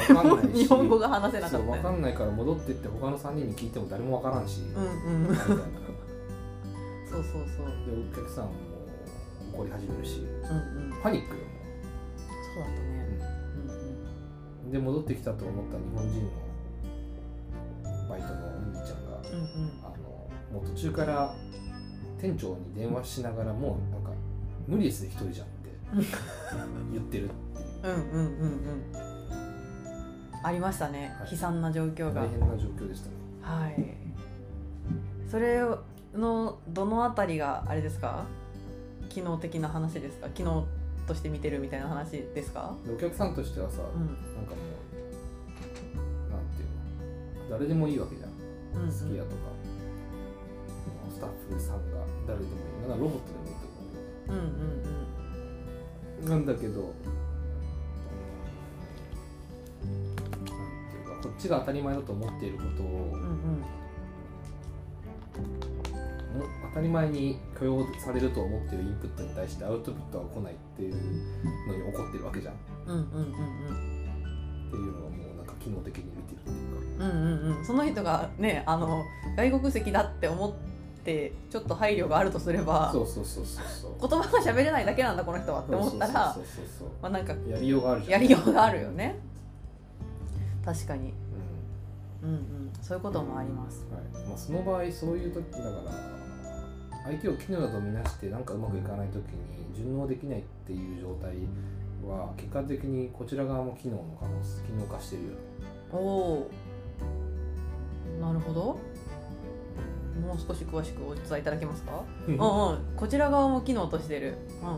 [0.07, 5.63] 誰も日本語が話せなかった、ね、分かんないから戻ってって他の3人に聞いても誰も分からんし、うんうん、そうそう
[7.13, 7.23] そう。
[7.25, 8.51] でお客さんも
[9.53, 11.43] 怒り始めるし、うんうん、パニックよ
[12.53, 13.19] そうだったね、
[13.65, 16.44] うんうん、で戻ってきたと思った日本人の
[18.10, 19.72] バイトのお兄ちゃんが、うんうん。
[20.54, 21.34] もう途中から
[22.20, 24.12] 店長に電話しながらもうなんか
[24.68, 25.70] 無理ですね一人じゃんって
[26.94, 27.30] 言ってるっていう。
[27.84, 28.84] うんうんうんうん。
[30.44, 32.22] ありましたね、はい、悲惨な状況が。
[32.22, 33.13] 大変な状況でしたね。
[33.41, 33.84] はい。
[35.30, 35.62] それ
[36.13, 38.26] のどのあたりがあれですか？
[39.10, 40.30] 機能的な話ですか？
[40.30, 40.65] 機能
[41.08, 42.76] として見てるみたいな話ですか？
[42.91, 44.74] お客さんとしてはさ、うん、なんかもう
[47.49, 49.36] 誰でもいいわけじゃん、うんきやとか。
[51.13, 52.89] スタッフさんが誰でもいい。
[52.89, 53.67] なロボットでもいいと
[54.34, 54.39] 思う。
[54.39, 55.05] うんうんうん
[56.25, 56.91] なんだけどなん
[60.89, 63.63] ていうかこっちが当たり前だと思っていることを、うんうん、
[66.69, 70.95] 当たり前に許容されると思ってるインプットに対してアウトプットは来ないっていう
[71.67, 72.55] のに怒ってるわけじゃん。
[72.88, 73.31] うんうんうんうん、
[74.69, 75.24] っていうのはもう
[75.65, 77.06] 機能的に見てるっていうか。
[77.06, 79.04] うんうんうん、その人がねあの
[79.36, 80.54] 外国籍だって思っ
[81.04, 83.91] てちょっと配慮があるとすればそうそうそうそうそう。
[83.99, 86.13] 言葉が喋れないだけなんだこの人はって思ったら
[87.01, 89.19] まあなんかやりようがあるやりようがあるよね。
[90.63, 91.13] 確かに、
[92.23, 92.71] うん、うんうん。
[92.82, 94.28] そういうこともあります、はい。
[94.28, 96.15] まあ、その場合そういう時だから
[97.06, 101.36] 相手を機能だとみなしてなんかうまくいかない時に順応できないっていう状態
[102.03, 105.29] は結果的にこちら側も機能の可能機能化してるよ。
[105.29, 105.36] ね
[105.91, 106.51] おお
[108.21, 108.79] なるほど。
[110.21, 112.03] もう少し詳しくお伝えいただけますか？
[112.27, 112.34] うん。
[112.34, 112.39] うん
[112.95, 114.38] こちら側も機能としてる。
[114.62, 114.77] うんうん。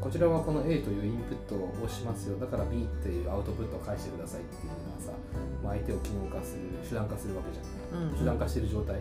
[0.00, 2.38] こちらはこの A というインプットをしますよ。
[2.38, 5.12] だから B っていうアウトプットを返してくださいっていうのはさ、
[5.62, 9.00] まあ、相手を機能化する手段化するわけじゃん、うんうん、手段化してる状態。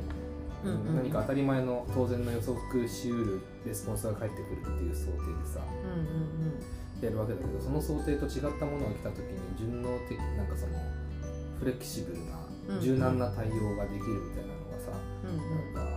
[0.65, 0.95] うん。
[0.95, 6.62] 何か当たり前の当然の予測しうるレスポンスが返ってくるっていう想定でさ、うんうんうん、
[7.06, 10.74] やるわけだけどその想定と違ったものが来た時に順応的なんかその
[11.60, 12.42] フレキシブルな
[12.82, 14.92] 柔軟な対応ができるみたいなのがさ、
[15.24, 15.30] うん。
[15.30, 15.92] うん、なんか、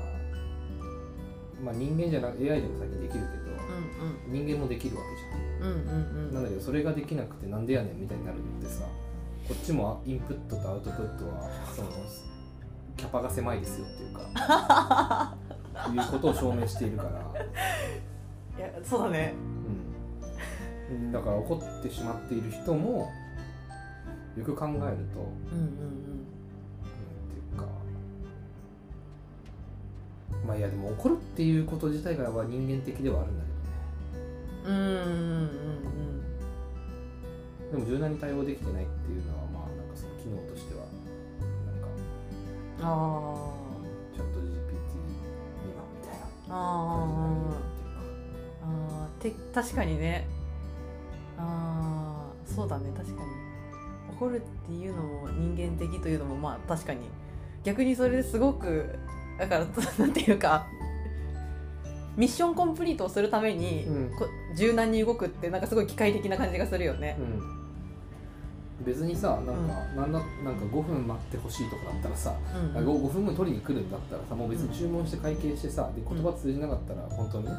[1.64, 6.34] まあ、人間じゃなく AI でも最近できるけど、うんうん、人間もできるわけじゃん,、うんうんうん。
[6.34, 8.84] なんだけどそれができなくてなんでやねんみたいになるってさ
[9.48, 11.88] こっちもインプットとアウトプットはその
[12.96, 15.36] キャパが狭いですよっていうか
[15.92, 17.10] いうことを証明しているから。
[18.56, 19.63] いやそうだね、うん、
[21.12, 23.10] だから怒ってしまっている人も
[24.36, 25.00] よく考えると、うんうんうん、っ
[27.30, 27.66] ていうか
[30.46, 34.78] まあいやでも怒るっていうこと自体がは人間的ではあるんだけどね。
[34.78, 36.24] うんうんうんうん
[37.70, 40.84] でも柔軟に対応できてないっていうのはまあなんかその機能としては
[42.82, 43.54] ああ
[44.14, 46.26] チャット GPT 今みたいな。
[46.50, 50.28] ああて確かにね
[51.38, 53.28] ああそうだね確かに。
[54.16, 57.00] 怒るっていうのも人間的というのもまあ確かに。
[57.64, 58.98] 逆にそれですごく
[59.38, 59.66] だから
[59.98, 60.66] なんていうか
[62.16, 64.10] ミッションコンプリートをするために、うん、
[64.54, 67.63] 柔軟に動くってなんかすごい機械的な感じがするよね、うん
[68.82, 72.34] 別にさなんか、うん、なんだなんか5分待ってほしいとかだったらさ、
[72.74, 77.52] うん、5, 5分後に取りに来るんだったらさもう別に注文して会計してさで言葉通じなかったら本当にね、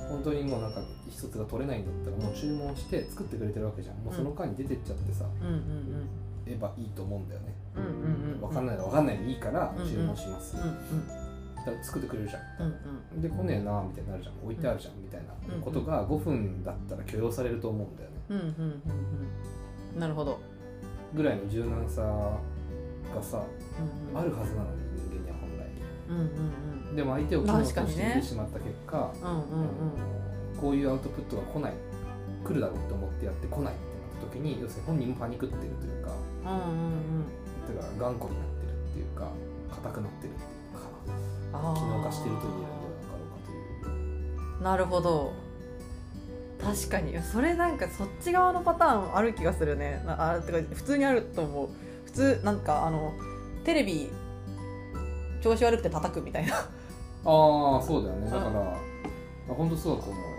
[0.00, 0.80] うん、本当にもうなんか
[1.10, 3.96] 一つが取れないんだったらもう注文して作ってくれてるわけじゃん。
[3.96, 6.08] もうその間に出てっちゃってさ、うんうんうん、
[6.46, 11.06] えばいいと思うんだよね、うんうんうん、分かんないの分かんないでいいから注文します、うんうん。
[11.06, 12.74] だ作ってくれるじゃん、うん
[13.14, 14.34] うん、で来ねえなみたいになるじゃん。
[14.42, 18.82] 置いてあるじゃんみたいなことが5分だったら許容されると思うんだよね、うんうんうん
[19.94, 20.40] うん、なるほど
[21.14, 22.02] ぐらいの柔軟さ
[23.14, 23.44] がさ、
[23.78, 25.68] うんうん、あるはずなのに人間には本来、
[26.08, 27.86] うんうんうん、でも相手を機能として見
[28.20, 29.20] てしまった結果、ね。
[29.22, 31.74] うんうんうん、こういうアウトプットが来ない
[32.44, 33.84] 来るだろうと思ってやって来ないって
[34.18, 36.12] なった時に要するに本人もパニクってるというか、
[36.44, 37.26] うんうんうん、
[37.68, 39.28] てか頑固になってるっていうか
[39.70, 44.62] 硬くなってるっていうか機能化してると言えるんではなかろうかという。
[44.62, 45.32] なるほど
[46.62, 47.20] 確かに。
[47.22, 50.02] それなんかそっち側のパターンある気がするね。
[50.06, 51.68] あてか普通にあると思う。
[52.06, 53.12] 普通なんかあの
[53.64, 54.10] テレビ
[55.40, 56.54] 調子悪くて叩くみたいな。
[56.54, 56.58] あ
[57.78, 58.30] あそうだよね。
[58.30, 58.74] だから、うん、あ
[59.48, 60.32] 本当そうだと思うよ。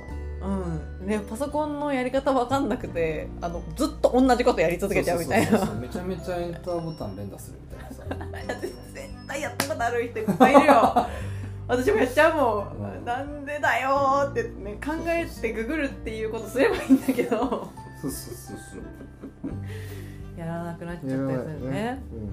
[1.02, 1.08] うん。
[1.08, 5.66] ね、パソコンのやり方分かんなくてあのずっと同じことやり続けちゃうみたいな。
[5.74, 8.60] めちゃめちゃエンターボタン連打するみたいなさ。
[8.94, 11.08] 絶対やったことある人いっぱいいるよ
[11.76, 17.70] 私もやっちゃうもん、うん、なんでだよってね考えてググるっていうことすればいいんだけど。
[18.02, 20.40] そうそうそうそう。
[20.40, 22.32] やらなくなっちゃったりするね、ねうん、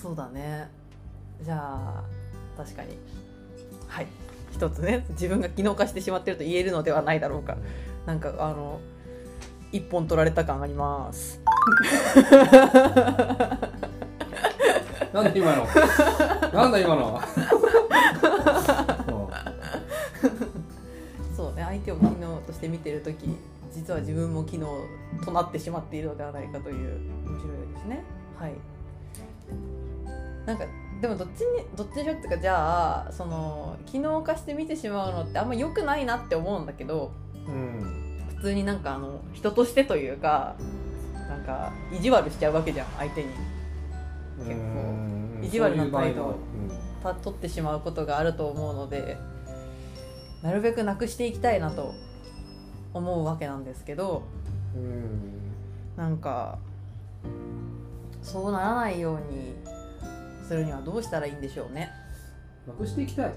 [0.00, 0.68] そうだね。
[1.42, 2.04] じゃあ
[2.56, 2.98] 確かに。
[3.88, 4.06] はい。
[4.52, 7.60] 一つね自分が機能化してしまってると言えるのではないだろうか、うん、
[8.06, 8.80] なんかあの
[9.72, 11.40] 一本取られた感あります
[15.12, 15.66] なんだ今の。
[16.52, 17.20] なんだ今の。
[21.36, 21.54] そう。
[21.54, 23.28] ね相手を機能として見てる時
[23.72, 24.84] 実は自分も機能
[25.24, 28.04] となってしまっているのではないかという面白いですね。
[28.38, 28.52] はい。
[30.46, 30.64] なんか
[31.00, 37.12] でもどっちにどっちにしろっていうかじゃあその機能化して見てしまうのってあんま良くないなって思うんだけど、
[37.46, 40.56] うん、普通になんかあの人としてというか
[41.14, 43.28] なんか意地悪しちゃうわけじゃん相手に。
[44.38, 44.91] 結構
[45.42, 46.24] 意地悪な態度。
[46.24, 46.34] を
[47.22, 49.18] 取ってしまうことがあると思うので
[50.40, 51.94] なるべくなくしていきたいなと
[52.94, 54.22] 思うわけなんですけど
[55.96, 56.58] なんか
[58.22, 59.54] そうならないように
[60.46, 61.90] するにはどうしたらいいんでしょうね。
[62.68, 63.32] なくしていきたい。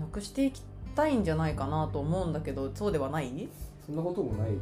[0.00, 0.60] なくしていき
[0.96, 3.48] たいんじゃないかなと思うんだけどそうではない？
[3.86, 4.48] そんなこともない。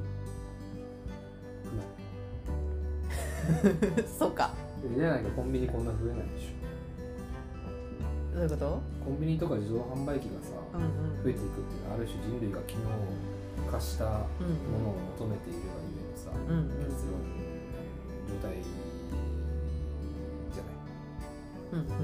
[4.19, 4.51] そうか。
[4.97, 6.56] じゃないとコンビニこんな増えないでしょ
[8.37, 8.83] どういうこと？
[9.03, 12.92] コンビニとか自動販売機がさ、うんうん、増えていくっていうのはある種人類が機能
[13.72, 14.12] 化したも
[14.77, 17.16] のを求めているがゆえのさ、うんうん、結論
[18.29, 18.61] 状態
[20.53, 20.77] じゃない、
[21.72, 21.96] うんうん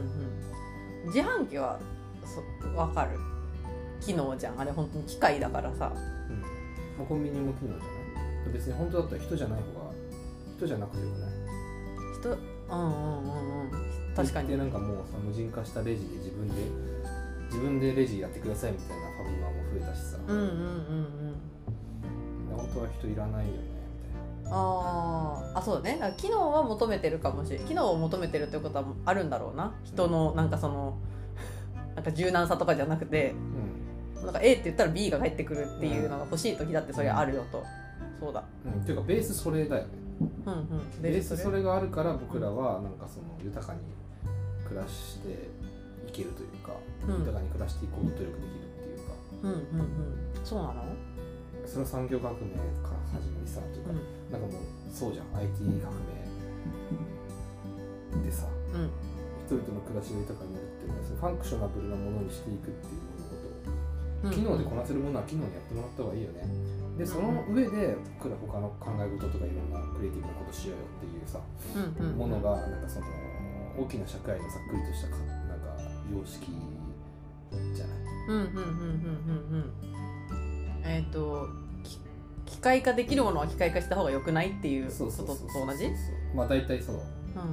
[1.05, 1.79] うん、自販機は
[2.25, 2.41] そ
[2.71, 3.11] 分かる？
[4.01, 4.59] 機能じゃん。
[4.59, 6.41] あれ本当に機械だからさ、うん。
[6.41, 6.49] ま
[7.05, 8.53] あ、コンビニも機能じゃない？
[8.55, 9.93] 別に本当だったら人じゃない方が
[10.57, 11.27] 人じゃなくてもね
[12.19, 14.49] 人うんうんうんうん確かに。
[14.49, 16.55] でなんかもうさ無人化したレジで自分で
[17.47, 20.19] 自分でレジやってくださいみたいなファミマも増えたしさ。
[20.27, 20.49] うんうんうん。
[20.49, 21.35] うん
[22.57, 23.59] 本当は人いらないよね
[24.41, 24.57] みたいな。
[24.59, 25.99] ああそうだね。
[25.99, 29.75] だ機能は求めてるかもしれない機能を求めてるってことはあるんだろうな。
[29.85, 30.99] 人のなんかその
[31.95, 33.35] なんか柔軟さとかじゃなくて、
[34.17, 37.63] うん、なんか A って言ったら B が返ってくるっていうのが欲しい時だってそれあるよと、
[38.21, 39.89] そうだ、うん、っていうかベースそれだよね。
[40.47, 43.81] うんうん、ベースそれがあるから僕らはなんかその豊かに
[44.73, 45.29] 暮らして
[46.09, 46.73] いけるというか、
[47.05, 49.13] うん、豊かに暮らしていこうと努力できるっていうか、
[49.45, 50.97] うんうんうん、そうなの？
[51.69, 54.01] その産業革命から始まりさというか、うん、
[54.33, 55.29] なんかもうそうじゃん。
[55.37, 56.17] IT 革命
[58.25, 58.91] でさ、うん、
[59.45, 63.37] 人々の暮らしが豊かになるっていうのはそのファンクショナブルなものにしていくっていうこ
[64.25, 66.49] とを、機能でこなせるものは機能にやってもらった方がいいよね。
[66.99, 71.41] でその上で僕ら他の考え事とかいろんなクリエイティブなことしようよっていうさ、
[72.01, 73.07] うんうん、ものがなんかその
[73.79, 75.25] 大きな社会のざっくりとしたかな
[75.57, 75.77] んか
[76.13, 76.47] 様式
[77.75, 77.97] じゃない？
[78.29, 78.65] うんうんうんうんうん。
[79.57, 79.73] うん
[80.85, 81.49] えっ、ー、と
[82.47, 85.91] 機械化できるものは機械化した方がよくないっていうことと同じ？
[86.35, 86.97] まあ大体そう。
[86.97, 87.07] うんうん
[87.37, 87.47] うん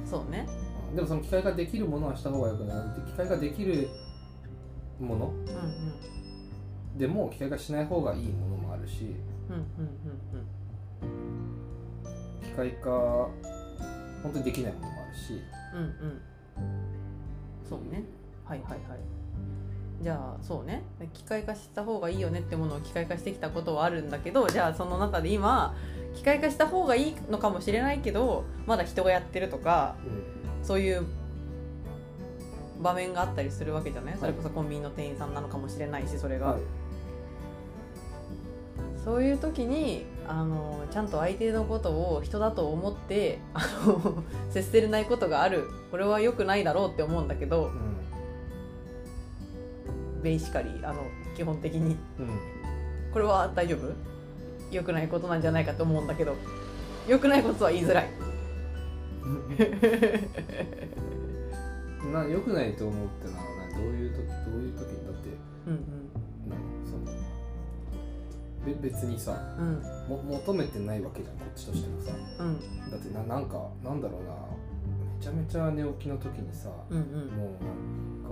[0.00, 0.08] うん。
[0.08, 0.46] そうね。
[0.94, 3.88] でもその機械化できるものはした方がよくない機械化できる
[5.00, 5.94] もの、うんうん
[6.98, 9.16] でも機械化しない方がいいものもあるし、
[12.42, 13.30] 機械化
[14.22, 15.40] 本当にできないものもあるし、
[15.74, 16.20] うんうん、
[17.68, 18.04] そうね。
[18.44, 18.80] はいはいはい。
[20.02, 20.82] じゃあそうね。
[21.12, 25.74] 機械化した方がいいよねってものを機械化してきたことはあるんだけどじゃあその中で今
[26.14, 31.06] 機械化した方がいいのかもしれないけどまだ人がやってるとか、うん、そういう
[32.82, 36.60] 場面があったりするわけじゃない、それこそコンビニの店員さんなのかもしれないしそれが、はい、
[39.04, 45.68] そういう時にあのちゃんと相手のことを人だと思ってあの接せれないことがある。
[45.90, 47.70] これは良くないだろうって思うんだけど、
[50.16, 51.02] うん、ベーシカリーあの
[51.36, 52.28] 基本的に、うん、
[53.12, 53.92] これは大丈夫？
[54.70, 56.34] 良くないことなんじゃないかと思うんだけど。
[57.08, 58.08] 良くないことは言いづらい。
[62.12, 63.42] な良くないと思うってのは
[63.74, 64.18] どういう時
[64.50, 65.28] どういう時にだって、
[65.66, 66.01] うんうん
[68.64, 74.32] 別にさ、うん、も求めてないわけじゃんこっちとしてもさ、うん、だってななんかなんだろうな。
[75.22, 77.04] めちゃめちゃ寝起きの時にさ、うんうん、
[77.36, 78.30] もうなんか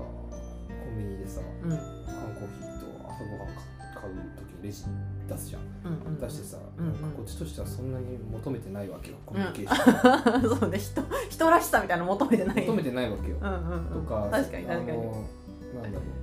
[0.66, 4.84] コンビニでさ、うん、缶コーヒーと朝ごはん買う時にレジ
[5.28, 12.60] 出すじゃん、うんうん、出してさ、うんうん、こっちとしてはそんなに求めてないわけよコミュニケーション、 そうね人人らしさみたいなの求めてない。
[12.62, 14.98] 求めてないわけよ、うんうんうん、とか確かに確かに。
[14.98, 16.19] なんだろう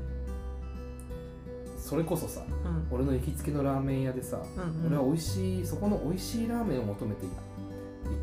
[1.87, 7.31] それこそさ、うん、俺の行きつけのラーメン屋でさ、うんうん、俺は美味しいそこの美味しいラーメンを求めて行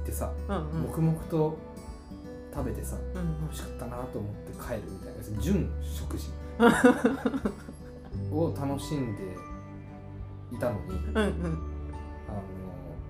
[0.03, 1.57] ってさ、うんうん、黙々と
[2.53, 6.29] 食べてさ、うん、美味しかったなと思って帰るみたいな純食事
[8.37, 9.23] を楽しんで
[10.53, 11.33] いたのに、うんうん、あの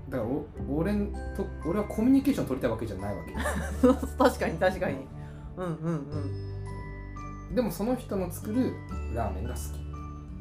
[0.08, 0.46] だからお
[0.78, 0.94] 俺
[1.36, 3.34] と俺はコミュニケーション取りたいわけじゃないわけ。
[4.16, 4.98] 確かに確かに。
[5.56, 5.94] うんうん
[7.48, 7.54] うん。
[7.56, 8.72] でもその人の作る
[9.14, 9.83] ラーメンが好き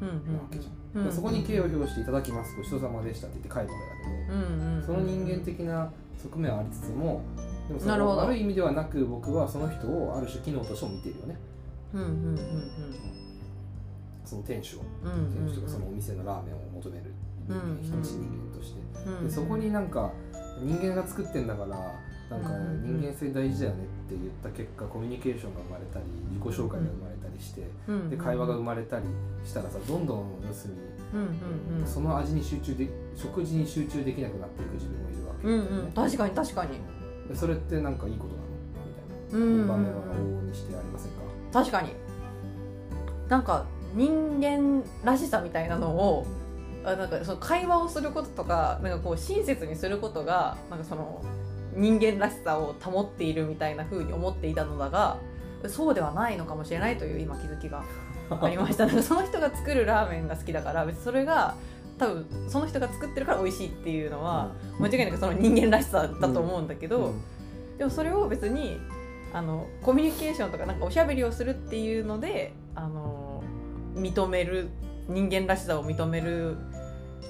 [0.00, 2.56] うんうん、そこに敬を表していただきます。
[2.56, 5.90] ごちそうさまでしたって言って帰るわけだけど、うんうん、その人間的な
[6.22, 7.22] 側面はありつつも
[7.68, 11.38] でもその悪い意味ではなく僕はその人をある種機能としても見てるよね、
[11.94, 12.14] うんうんうん。
[12.28, 12.38] うん、
[14.24, 17.12] その店主を、店主とかそのお店のラーメンを求める
[17.46, 18.80] 人間、うんうん、一人間として、
[19.24, 20.12] でそこになんか
[20.60, 21.76] 人間が作ってんだから
[22.30, 22.48] なんか
[22.82, 27.62] 人間性大事だよねって言った結果コミュニケーションが生まれたり自己紹介が生まれたりして、
[28.10, 29.04] で会話が生まれたり
[29.44, 35.52] したらさどんどん要するに、その味に集中で食事に集中できなくなっていく自分もいるわけ、ね。
[35.52, 36.80] うんうん、確かに確かに。
[37.34, 38.48] それってなんかいいことなの
[38.86, 38.92] み
[39.32, 41.18] たいな、場面は往々にしてありませんか？
[41.52, 41.90] 確かに。
[43.28, 43.64] なんか
[43.94, 46.26] 人間らしさみたいなのを
[46.84, 51.22] あなんかその会話をすることとかなんかこう親切にすることがなんかその
[51.76, 55.18] 人間らしさを保っているみたいな風に思っていたのだが
[55.68, 57.84] そうではないのかもしれないという今気づきが
[58.30, 58.86] ありました。
[58.86, 61.54] なんかその人が作るラーメンが好きだから別にそれが
[61.98, 64.50] 多分その人が作ってるから美味しいっていうのは、
[64.80, 67.12] 間違いなくその人間らしさだと思うんだけど、
[67.78, 68.80] でもそれを別に
[69.32, 73.42] あのコミュニケーションとかなんかおしゃべりをするっていうのであの
[73.94, 74.70] 認める
[75.08, 76.56] 人間らしさを認める、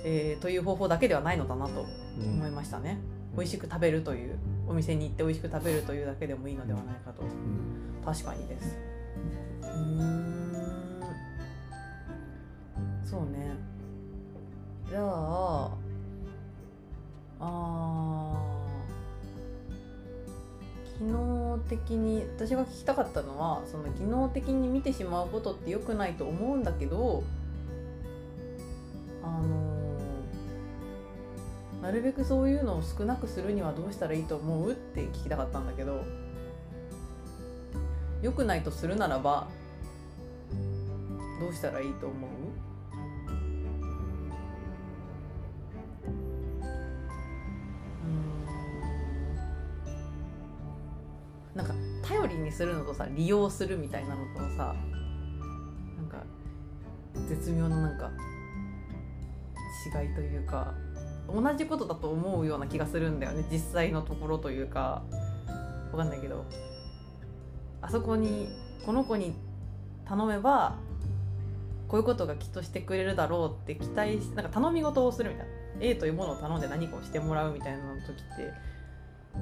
[0.04, 1.86] えー、という方法だけではないのだなと
[2.18, 8.76] 思いましたね、うん、美味しく食べるというお店に行って美味しく食べるというだけでもいいのではないかと、うん、確かにです。
[9.62, 11.00] うん。
[13.04, 13.56] そうね。
[14.88, 15.70] じゃあ
[17.40, 18.54] あ
[20.98, 27.24] 機能的に私が聞きたかったのはその機能的に見てしまうことって良くないと思うんだけど
[29.22, 29.73] あの
[31.84, 36.02] なるべくそういうのを少なくするにはどうしたらいいと思うって聞きたかったんだけど
[38.22, 39.48] 良くないとするならば
[41.38, 42.30] どうしたらいいと思う？
[51.54, 54.74] なんか頼りにするのとさ利用するみたいなのとさ
[55.98, 56.24] なんか
[57.28, 58.10] 絶妙ななんか
[59.94, 60.72] 違いというか
[61.32, 63.44] 同じことだと思うような気がするんだよね。
[63.50, 65.02] 実際のところというか。
[65.92, 66.44] わかんないけど。
[67.80, 68.48] あそこに
[68.84, 69.34] この子に
[70.04, 70.76] 頼めば
[71.86, 75.52] こういうことがきっとしてくれるだろうって期待しなんか頼み事をするみたいな。
[75.80, 78.52] A というものを頼んで何かをしてもらうみたいな時って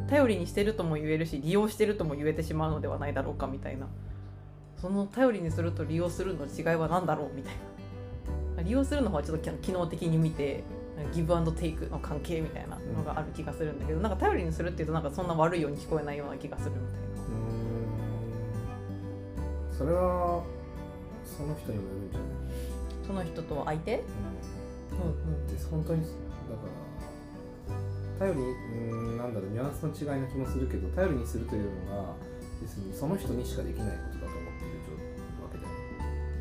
[0.09, 3.87] 頼りにしてるとも言えるし利用してるとも言えてしまうのではないだろうかみたいな。
[4.76, 7.55] その頼りにすると利用するの違いは何だろうみたい
[8.57, 8.62] な。
[8.62, 10.64] 利用するの方はちょっと機能的に見て
[11.12, 16.93] ギブアンドテイクの関係みたいなのがある気がするんだけど、うん、なんか頼りにするっていうとなんかそんな悪いように聞こえないような気がするみたいな。
[19.72, 20.43] それは
[21.24, 22.28] その人にもよるんじゃない？
[23.07, 24.05] その人と相手、
[24.93, 25.47] うん、うんうん。
[25.47, 26.12] で本当にだか
[28.20, 28.47] ら頼りに
[28.90, 32.14] うんなんだろうニュアンスの違いな気もするけど頼りにするというのが
[32.61, 34.78] 別にその人にしかできないことだと思っている
[35.43, 35.80] わけだよね、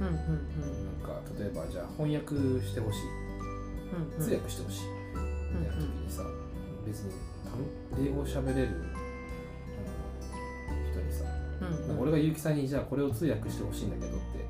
[0.01, 2.99] うんうんうん、なんか例えばじゃあ翻訳してほしい
[4.19, 4.85] 通訳してほしい。
[5.51, 6.23] みたいな時にさ、
[6.85, 7.13] 別に
[7.99, 8.69] 英語を喋れる
[10.91, 11.25] 人にさ、
[11.61, 14.45] うんうん、俺が結城さんにじゃあこれを通訳してほしいんだけどって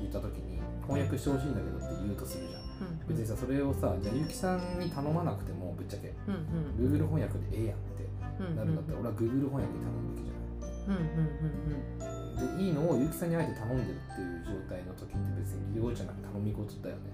[0.00, 2.68] 言った時に翻訳してほしいんだけどって言うとするじゃん、うん
[3.02, 6.34] うん、別にさそれをさじゃあ結城さんに頼まなくてもぶっちゃけ、うん
[6.78, 8.06] うん、Google 翻訳でええやんって
[8.54, 10.46] なるんだったら、俺は Google 翻訳に頼むべきじゃない、
[10.84, 17.10] うんうんうんうん、でいいのを結城さんにあえて頼んでるっていう状態の時って別に利用じゃなく頼み事だよね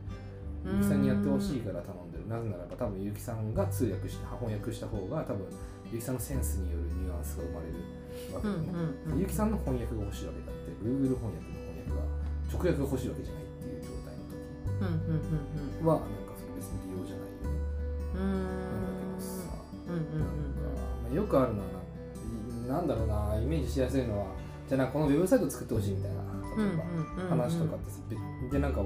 [0.64, 2.28] 結城さんにやってほしいから頼んでる。
[2.28, 5.46] なぜならば多分結城さんが通訳して翻訳した方が多分
[5.90, 7.74] 結城さんのセンスによるニュアンスが生まれる
[8.34, 12.06] わけでね、結城さんの翻訳が欲しいわけだって Google 翻訳の翻訳が
[12.50, 14.38] 直訳が欲しいわけじゃないっていう状態の時
[15.82, 17.58] はなんかそれ別に利用じゃないよね
[18.14, 19.50] なんだけどさ
[19.90, 20.70] なんか、
[21.02, 21.80] まあ、よくあるのは
[22.68, 24.26] なんだろうなイメージしやすいのは
[24.68, 26.22] じゃあこのウェブサイト作ってほしいみたいな
[26.56, 28.16] 例えば話とかって
[28.50, 28.82] でなんか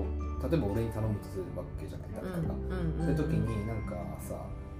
[0.51, 2.55] 例えば俺に頼むとするわけじゃない誰かが。
[2.55, 4.35] って時になんかさ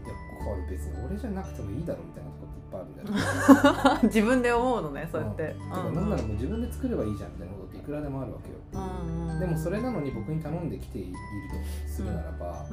[0.05, 0.15] いや
[0.45, 5.57] これ別に俺じゃなくてもいいだろうみたいなこといっぱいあるんだよ、 自分で思うのねそうやって、
[5.89, 8.59] うん、なんならもう自分で作ればいいじゃんみたいなことっていくらでもあるわけよ、
[9.41, 12.67] でもそれなのに僕に頼んできているとするならば、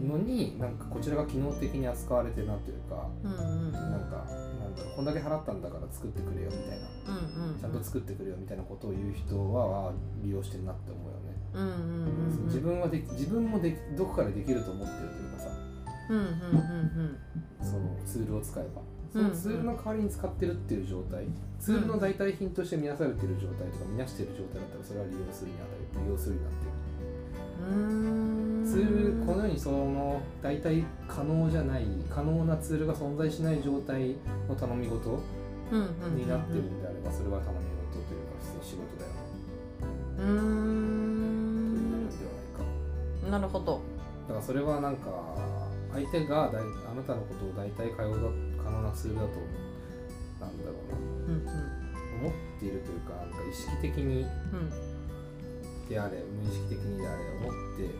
[0.00, 4.24] のになんかこちらが機能的に扱われてなというか、なんか
[4.72, 6.88] なんだろうこんだけ払ったんだから作ってくれよみたいな、
[7.60, 9.92] ちゃんと作ってくれよみたいなことを言う人は
[10.22, 11.36] 利用してるなって思うよね。
[12.46, 15.50] 自分はで自分もでどこかでできると思ってるというかさ、
[17.60, 18.82] そのツールを使えば。
[19.12, 21.26] そのツールの代わりに使ってるっていう状態、
[21.60, 26.70] ツールの代替品として見なされてる状態とか見なしてる状態だったらそれは利用するにあたり利用するになってる
[28.64, 34.16] ツールこのようにその代替可能じゃない可能なツールが存在しない状態
[34.48, 35.22] の頼み事
[36.14, 39.12] になってるんであればそれは頼み事というか普通に仕事だよ。
[39.12, 39.18] ね。
[40.18, 40.92] うん
[43.30, 43.80] なるほど。
[44.28, 45.10] だからそれはなんか
[45.92, 48.28] 相手がだいあなたのことを大体可能だ
[48.62, 49.28] 可能なツールだと
[50.40, 51.46] なんだろうな、うんうん、
[52.20, 54.26] 思っているというかなんか意識的に
[55.92, 57.94] であれ、うん、無意識的にであれ思っている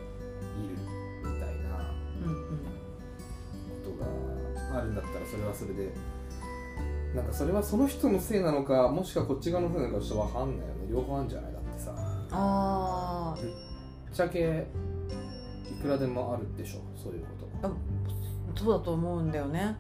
[1.23, 1.93] みたいな
[3.69, 5.93] ことがあるんだったらそれはそれで
[7.15, 10.89] なんかそれはその人のせいなのかもしくはこっち側のせいなのかちょっと分かんないよね。
[10.91, 11.53] 両方あるんじゃない？
[11.53, 11.93] だってさ。
[12.31, 13.51] あぶっ
[14.11, 14.67] ちゃけ
[15.83, 16.81] くらでもあるでしょ。
[16.97, 17.27] そういうこ
[17.63, 17.69] と。
[17.69, 17.73] あ
[18.59, 19.77] そうだと思うんだよね、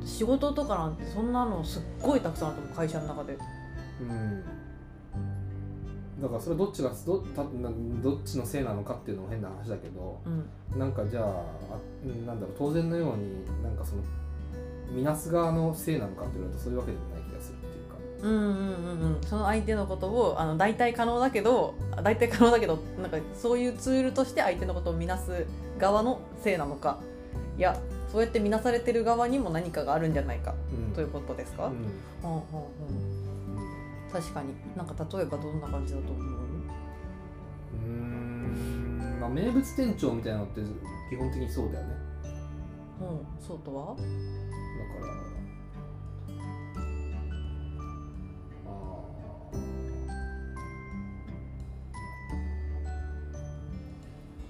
[0.00, 3.36] うん、仕事とかなんてそんなのすっごいたくさんあると思う会社の中で。
[4.00, 4.44] うん
[6.20, 7.70] だからそれどっちがどたな
[8.02, 10.28] どっちのせいなのかっていうのも変な話だけど、う
[10.76, 10.78] ん。
[10.78, 14.02] なんかじゃああなんだろう当然のようになんかその
[14.90, 17.96] 見なす側のせいなのかって言われるとそういうわけでもない気がするっていうか。
[18.22, 19.16] うんうんうん。
[19.16, 25.46] うんその相手のことをあの代替可能だけど代替可能だけどなんかそういうツールとして相手のことを見なす
[25.78, 26.98] 側のせいなのか
[27.58, 27.78] いや
[28.10, 30.94] そうやって見なされてる側にも何かがあるんじゃないかうん。
[30.94, 32.30] ということですか、うん。
[32.30, 32.42] うんうんう
[33.12, 33.15] ん
[34.12, 34.54] 確かに。
[34.76, 36.24] なんか例えばどんな感じだと思う？
[37.74, 39.18] うーん。
[39.20, 40.62] まあ名物店長みたいなのって
[41.10, 41.94] 基本的にそうだよね。
[43.00, 43.26] うん。
[43.46, 43.94] そうとは？
[43.94, 44.06] だか
[45.06, 45.16] ら。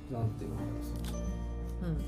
[0.08, 1.18] なんていうのかなその。
[1.88, 1.98] うん。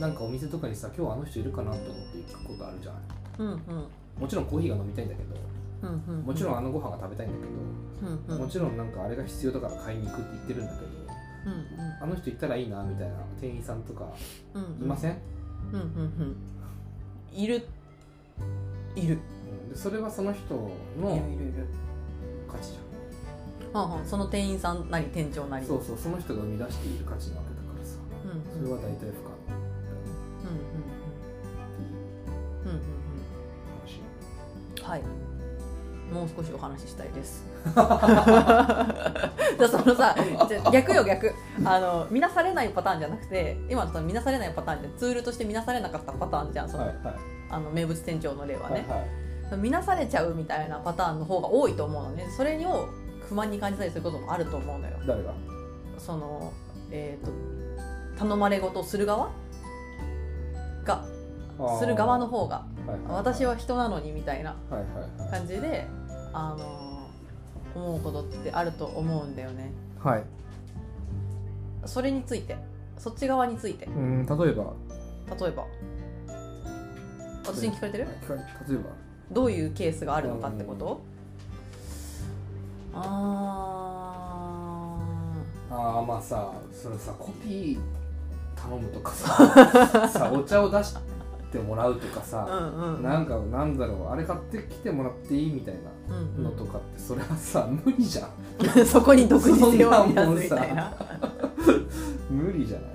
[0.00, 3.02] なんかお店とかにさ今日あの人いるかなと思って行くことあるじゃない
[3.38, 3.58] うんうん
[4.18, 5.36] もちろんコーヒーが飲みたいんだけど
[5.82, 8.40] うんうんもちろんあのご飯が食べたいんだけうんど、うん。
[8.42, 10.86] もちろんなんかあれが必要だから買いに行くって言ってるんだけど
[11.46, 14.06] うんあの人行ったらいいなみたいな店員さんとか
[14.54, 15.18] うんうんいません、
[15.72, 15.88] うんうんう
[16.24, 16.36] ん
[17.32, 17.66] いる。
[18.94, 19.18] いる。
[19.64, 19.68] うん。
[19.70, 21.66] でそれはその人いのるいるいる
[22.50, 22.78] 価値じ
[23.74, 25.64] はんはんその店員さんなり店長なり。
[25.64, 27.98] ゃんそうそうその人が生み出している価値なわけだからさ。
[28.24, 29.12] うんそれは大体
[34.86, 35.02] はい。
[36.12, 37.44] もう少しお話ししたいです。
[37.66, 40.14] じゃあそのさ
[40.72, 41.34] 逆よ逆。
[41.64, 44.96] あの見なされないパターンじゃなくて今のその見なされないパターンじゃん。
[44.96, 47.14] ツールとして見なされなかったパターンじゃんその、はいはい。
[47.50, 49.60] あの名物店長の例ははいね、はい。
[49.60, 52.28] 見なされちゃうみたいなパターンの方が多いと思うのね。
[52.36, 52.88] それを
[53.28, 54.96] 不満に感じたりすることもあると思うのよ。
[55.04, 55.32] 誰が？
[55.98, 56.52] その
[56.92, 57.32] えっ、と
[58.16, 59.30] 頼まれ事をする側？
[60.84, 61.04] が
[61.80, 62.64] する側の方が
[63.08, 64.54] 私は人なのにみたいな
[65.30, 65.86] 感じで
[66.32, 67.08] あの
[67.74, 69.70] 思うことってあると思うんだよね。
[70.02, 70.24] はい。
[71.84, 72.56] それについて。
[72.98, 73.84] そっち側について。
[73.86, 74.72] うん例えば？
[75.38, 75.64] 例えば。
[77.44, 78.06] 私に聞かれてる？
[78.68, 78.84] 例えば？
[79.30, 81.00] どういうケースがあるのかってこと？
[82.94, 82.98] あ
[85.70, 87.78] ああまあさそれさコピー
[88.56, 90.94] 頼むとかさ さお茶を出し
[91.56, 93.02] てもらうとかーさ、うんうん。
[93.02, 95.74] なんかなんだろうあれ買ってきてもらっていいみたい
[96.08, 98.28] なうんのとかってそれはさ無理じゃん。
[98.78, 100.92] う んそこに独自性を生み出すみたいな
[102.30, 102.90] 無理じゃない？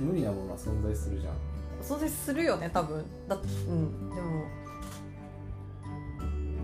[0.00, 1.34] 無理なものは存在するじゃん。
[1.82, 3.04] そうするよね多分。
[3.28, 3.38] だう
[3.72, 4.10] ん。
[4.10, 4.44] でも。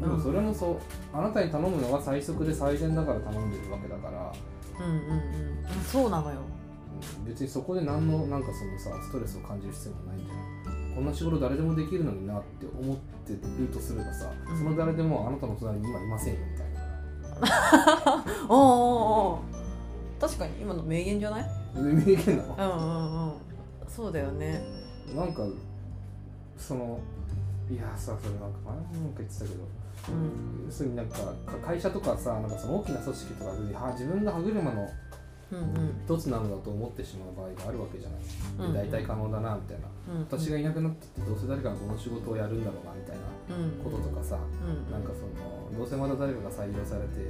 [0.01, 0.77] でもそれもそう。
[1.13, 4.33] あなたに頼むのが最速で最善だから頼んでるわけだから、
[4.81, 5.01] うんうん。
[5.01, 5.19] うん
[5.85, 6.37] そうなのよ。
[7.19, 7.25] うん。
[7.25, 10.38] 別にそこで何のなんかそのさストレスを感じる必要もないんじゃない？
[10.99, 14.59] こんな仕事誰でもできるのになって思ってるとすればさ、うん。
[14.59, 18.25] その誰でもあなたの隣に今いませんよみたいな。
[18.51, 19.41] おおおお
[20.21, 21.45] 確かに今の名言じゃない？
[21.77, 22.57] 名言なの？
[22.57, 23.33] うんうんうん。
[23.87, 24.61] そうだよね。
[25.15, 25.45] なんか
[26.57, 26.99] その
[27.71, 29.55] いやさそれなんか前もなんか言ってたけど
[30.09, 30.67] うん。
[30.67, 31.33] 要するになんかか
[31.65, 34.89] 会社とかさなんかその大きな組織とかでは自分が歯車の
[35.53, 36.01] うんうん。
[36.05, 38.21] 一つなのだと思ってしまう場合があるわけじゃない、
[38.59, 39.89] うんで大体可能だなみたいな。
[40.13, 43.25] うん私がいなくなってってどうせ誰かがこの仕事をやるんだろうなみたいな
[43.57, 43.85] うん。
[43.85, 44.93] こととかさうん。
[44.93, 47.29] なんかそのどうせまた誰かが採用されて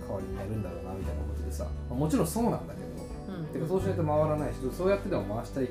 [0.00, 2.88] 代わりにやるんだろうなみたいなことでさまあもちろんそうなんだけど
[3.36, 3.46] うん。
[3.52, 5.68] てかそうしないと回らないしそうやってでも回したい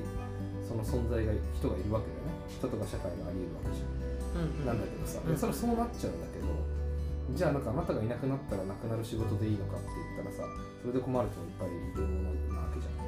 [0.67, 2.29] その存在が人がいるわけだよね。
[2.49, 3.99] 人とか社会があり得るわけじゃん。
[4.37, 6.45] うんなんだけどさ、それはそうなっちゃうんだけど
[7.35, 10.43] じゃあなんかあなたがいなくなったらなくなる仕事でいいのかって言ったらさ
[10.81, 12.99] それで困る人もいっぱいいるものなわけじゃん。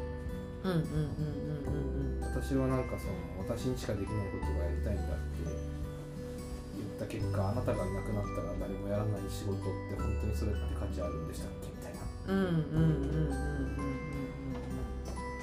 [0.62, 1.26] うんうんうん
[1.66, 2.22] うんうん。
[2.22, 12.00] 私はなんかその私にしかできないことがやりたいんだって言った結果あなたがいなくなったら誰もやらない仕事って本当にそれって価値あるんでしたっけみたいな。
[12.30, 14.02] うんうんうんうんうん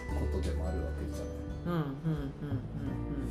[0.09, 1.29] ことでもあるわけじゃん
[1.69, 3.28] うんうんうんなん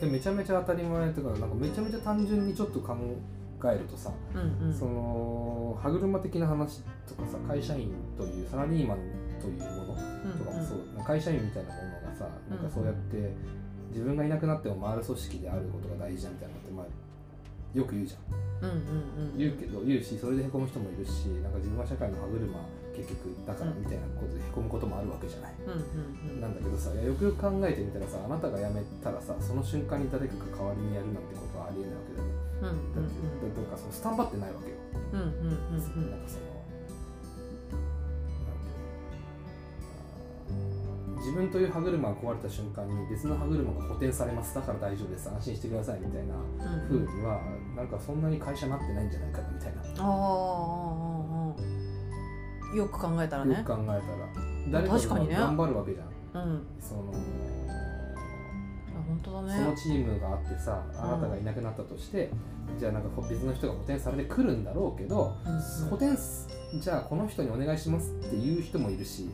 [0.00, 2.96] のでめちゃめちゃ当たり前とかなんかめちゃめちゃ単純にちょっと考
[3.64, 4.68] えるとさ、うんうん。
[4.68, 8.98] うんその歯車的な話とかさ会社員というサラリーマン
[9.40, 9.94] というもの
[10.38, 13.32] とかもそう、会社員みたいなものがさなんかそうやって
[13.90, 16.86] 自分がいなくなっても回る組織であることが大事だみたいなのってまあ
[17.78, 19.38] よく言うじゃんうんうんうん。
[19.38, 22.46] 言うけど言うしそれでへこむ人もいるしなんか自分は社会の歯車
[23.02, 25.54] 結局だからみたいなことでへこむこともあるわけじゃない、
[26.40, 32.34] なんだけどさよくよく考えてみたらさあなたが辞めたらさその瞬間に誰かが代わりにやるなんてことはありえないわけだよね。
[32.60, 34.76] うんだってスタンバってないわけよ、
[35.12, 36.10] うんうんうんうん。
[36.10, 36.60] なんかその
[41.16, 44.54] 自分という歯車が壊れた瞬間に別の歯車が補填されます。
[44.54, 45.28] だから大丈夫です。
[45.28, 46.34] 安心してくださいみたいな
[46.88, 47.40] ふうには、
[47.70, 49.82] うん、なんかそんなに会社になってないんじゃないかなみたいな。
[49.82, 51.54] ああ
[52.74, 53.58] よく考えたらね。
[53.58, 54.00] よく考えたら。
[54.70, 57.12] 誰かが頑張るわけじゃん、うん、その
[59.08, 59.54] 本当だね。
[59.56, 62.30] そのチームがあってさあなたがいなくなったとして、
[62.72, 66.16] うん、じゃあなんか別の人が補填されてくるんだろうけど、うん、補填
[66.74, 69.28] じゃあこの人にお願いしますっていう人もいるし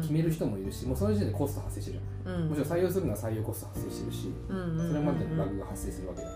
[0.00, 4.52] 決める人もいるしもうその時点でコスト発生してる、うん、もちろん採用するのは採用コスト発生してるし、そ
[4.94, 6.28] れまでのラグが発生するわけだ、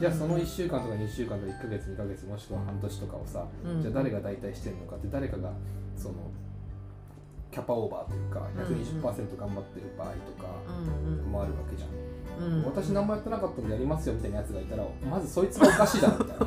[0.00, 3.46] じゃあその1週間とか2週間とか1か月2か月もしくは半年とかをさ、
[3.82, 5.52] じゃあ誰が代替してるのかって誰かが
[5.96, 6.14] その
[7.50, 10.48] キャパオーバーというか120%頑張ってる場合とか
[11.28, 11.90] もあるわけじゃん。
[12.40, 16.44] うん、私何もやってなかったんでやりますよみたいなやつがいたらまずそいつがおかしいだろみたいな。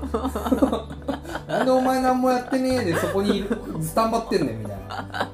[1.57, 3.49] なんでお前何もやってねえでそこにいる
[3.81, 5.29] スタンバってんねんみたいな。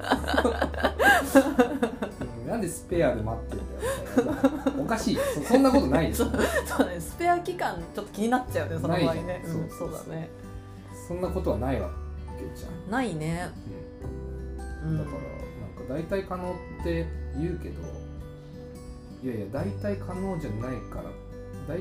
[2.46, 3.80] なんでスペアで待ってんだよ
[4.16, 4.82] みたいな。
[4.82, 6.26] おかしいそそんなことないでしょ
[6.66, 7.00] そうね。
[7.00, 9.92] スペア期間ちょっと気になっちゃうねその場合ね、うん、そう。
[9.92, 10.28] だね。
[11.08, 11.88] そんなことはないわ。
[12.40, 12.90] けじゃん。
[12.90, 13.48] ないね、
[14.84, 17.06] うん、だからなんか大体可能って
[17.36, 17.82] 言うけど
[19.22, 21.10] いやいや大体可能じゃないから
[21.68, 21.80] 大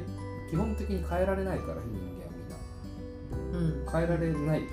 [0.50, 4.64] 基本的に変えられないから人間はみんな、うん、変えられない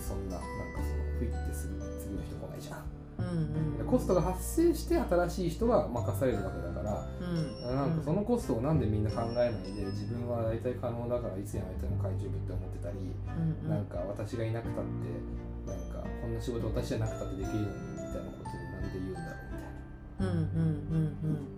[0.00, 0.48] そんななんか
[0.78, 2.84] そのフイッてする次の人来ないじゃん。
[3.18, 15.10] うんうん、コストが発生して新しい人が任されるわけだから、うん、なんかそのコストをなんでみんな考えないで自分は大体可能だからいつやめても怪獣部って思ってたり、うんうん、なんか私がいなくたって
[15.66, 20.32] なんかこんな仕事私じゃなくたってできるのにみたいなことをなんで言うんだろうみたいな。
[20.32, 21.57] うんうんうんうん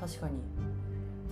[0.00, 0.34] 確かに。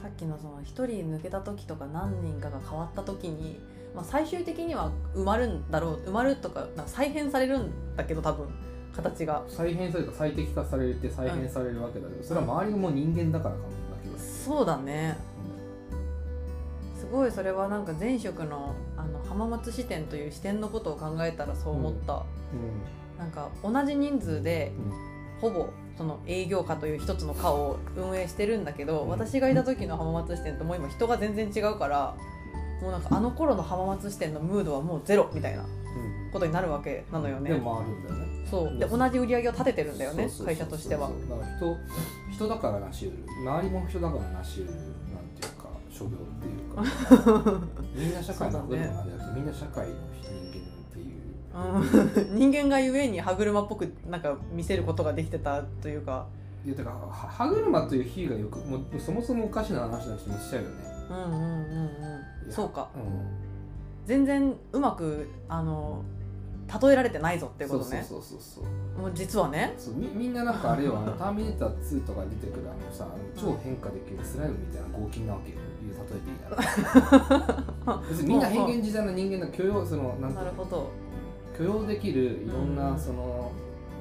[0.02, 3.58] さっきのその1人抜けた時とか何人かが変わった時に、
[3.94, 8.48] まあ、最終的には埋まるんだろう埋まるとかなんか再編されるんだけど多分。
[8.96, 9.44] 形が。
[9.46, 13.70] 再編されるか最適化されて再編されるわけだけど、うん、それは周りがもう人間だからかもだ
[14.02, 14.18] けど。
[14.18, 15.16] そうだね、
[16.94, 24.72] うん、すごいそれはなんか前職のあの浜松支店という視点のことを考えたらそう思った、うん、なんか同じ人数で、
[25.40, 32.16] ほぼその営業課という一つの課を運営してるんだけど、うん、私がいた時の浜松支店ともう今人が全然違うから
[32.82, 35.64] もうなんかあの頃の浜松支店のムードはもうゼロみたいな
[36.32, 37.50] ことになるわけなのよね。
[37.50, 38.46] でもあるんだよね。
[38.50, 38.78] そう。
[38.78, 41.08] で同じ売り上げを立ててるんだよね会社としては。
[41.08, 41.76] だから人
[42.32, 43.24] 人だからなし得る。
[43.42, 44.82] 周りも人だからなし得るなん
[45.34, 47.60] ていうか諸行っていうか。
[47.96, 49.94] みんな社会のことなんだけど、みんな社会の
[52.32, 56.26] 人間がゆえに歯車っぽくなんか見せることができてたというか。
[56.64, 60.74] いやだから歯車という比喩がよくもうそもそもおかしな話な気もしちゃうよね。
[61.08, 61.40] うんうんうん
[62.46, 63.02] うんそうか、うん、
[64.04, 66.02] 全然うまくあの
[66.82, 68.04] 例えられてないぞってことね。
[68.08, 69.74] そうそうそうそうもう実はね。
[69.78, 75.58] そうみみんななんかあれよあの ターミネーター2とか出てくるあのさ超変化できるスライムみたいな合金なわけよ
[75.96, 80.90] 例えていいなら 別にみんな変幻自在の人間の許容そのなんなるほど
[81.56, 83.52] 許容できるいろんなその、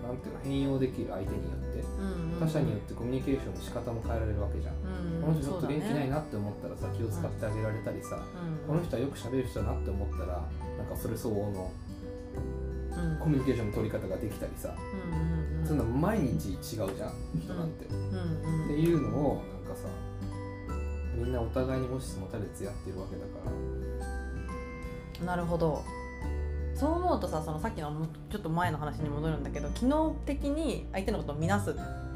[0.03, 8.20] うん、なんていうか変容できる相手によって、うんうん、他者によってコミュニケーションの仕方も変えられるわけじゃん、うんうん、この人ちょっと元気ないなって思ったらさ、気を使ってあげられたりさ、
[8.68, 10.43] この人はよく喋る人だなって思ったら
[10.78, 11.72] なんかそれ相応の
[13.20, 14.76] コミュニケーションの取り方ができたりさ、
[15.12, 19.88] うんうんうん、そういうの毎日違うじゃん人なんて、うんうん、っていうのをなんかさ
[21.16, 23.28] みんなお互いに持ちつ持たれつやってるわけだか
[25.20, 25.26] ら。
[25.26, 25.82] なるほど
[26.76, 27.91] そう思うとさそのさっきの
[28.30, 31.73] ちょっと前の話に戻るんだけど機能的に相手のことを見なすっ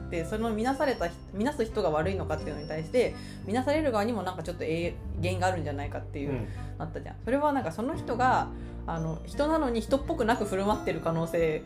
[0.09, 6.47] てその見なされた見なす人が悪いのかっていうのに対して見なされる側にもなんかちょっと原因があるんじゃないかっていう、うん、
[6.77, 7.15] なったじゃん。
[7.23, 8.49] それはなんかその人が
[8.85, 11.61] あの人なのに人っぽくなく振る舞ってる可能性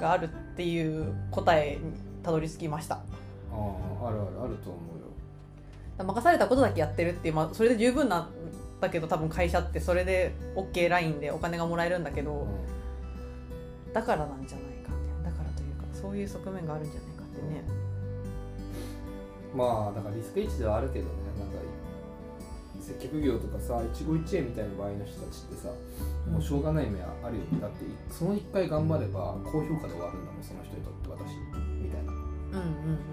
[0.00, 1.92] があるっていう答えに
[2.22, 3.00] たどり着きました、あ
[3.52, 6.04] ああるあるあると思うよ。
[6.04, 8.28] 任されたことだけやってるっていう、まあ、それで十分な
[8.82, 12.32] だけど多分会社ってそれで OK ラインでお金がもらえるんだけど、
[13.86, 14.90] うん、だからなんじゃないか
[15.24, 17.62] だからというかそういう側面があるんじゃないかってね、
[19.52, 21.62] うん、まあだからリスクイチではあるけどねなんか
[22.80, 25.68] 接客業とかさ一期一会みたいな場合の人たちってさ、
[26.28, 31.38] もうしょうがない目はあるよだってその1回頑張れば高評価で終わるんだもんその人にとって私
[31.80, 32.12] みたいな。
[32.52, 33.11] 場合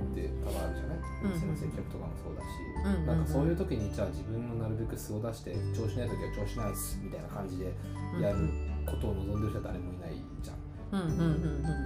[0.00, 0.98] って多分あるじゃない？
[1.36, 2.46] 店の接客とかもそうだし、
[2.84, 7.72] うん、なんかそういう時にじゃあ自分のなるべく素を出して調子ない時は調子ないっすみたいな感じで
[8.20, 8.48] やる
[8.86, 10.56] ことを望んでる人は誰もいないじゃん。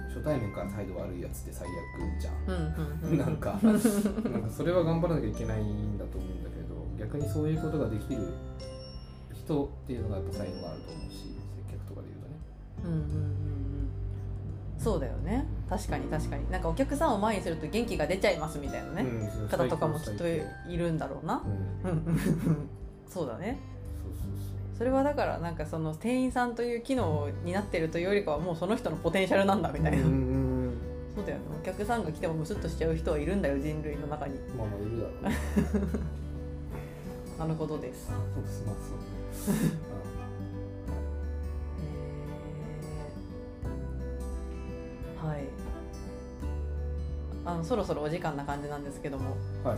[0.09, 2.41] 初対面から態度悪いやつって最悪じゃん、
[3.19, 3.69] なんかな
[4.39, 8.33] んかそれは頑張らなきゃいけないんだと思うんだけど逆にそういうことができる
[9.31, 11.37] 人っていうのがやっぱ才能があると思うし
[11.67, 12.35] 接客とかで言うとね。
[12.83, 13.01] うんうんう
[13.51, 13.54] ん
[14.85, 15.43] そうだよね。
[15.67, 16.51] 確かに確かに。
[16.51, 21.41] なんかお客さんを前にすると元気が出ちゃいますみたいなね、うん、方とかもきっといるんだろうな、
[21.83, 22.69] うん、
[23.09, 23.57] そうだね。
[24.77, 31.43] それはだからなんかその店員さんという機能になってるというよりかはもうその人のポテンシャルなんだみたいな、そうだよね。
[31.59, 34.37] お客さんが来てもムスッとしちゃう人はいるんだよ人類の中に。
[34.55, 35.13] まあまあいるだろ
[37.37, 38.05] うなるほどです。
[38.05, 38.17] そう
[39.33, 39.55] そう
[47.55, 49.77] あのそろそろお時間な感じなんですけども、はい、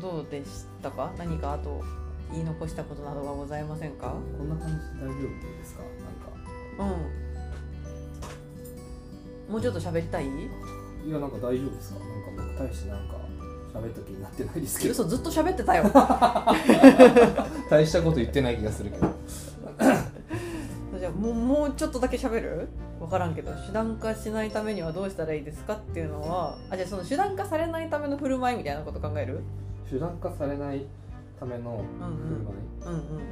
[0.00, 1.12] どうでしたか？
[1.18, 1.82] 何かあと
[2.30, 4.14] 言い残したことなどはございませんか？
[4.38, 5.18] こんな感じで大丈夫
[5.58, 5.82] ですか？
[5.82, 5.90] なん
[6.86, 6.94] か。
[9.48, 9.52] うん。
[9.52, 10.26] もうちょっと喋りたい？
[10.26, 10.30] い
[11.10, 11.98] やなんか大丈夫ですか？
[11.98, 13.16] なんか僕大してなんか
[13.74, 14.90] 喋った気になってないですけど。
[14.92, 15.90] 嘘ずっと喋ってたよ。
[17.68, 19.08] 大したこと言ってない気がするけど。
[21.00, 22.68] じゃあもうもうちょっとだけ喋る？
[22.98, 29.40] 分からんけど手段化しないためにはどうしたらいいですかっていうのはあじゃあその手段化されないための振る舞いみたいなこと考える？
[29.90, 30.86] 手段化されない
[31.38, 33.22] ための振る舞い、うんうん、うんうん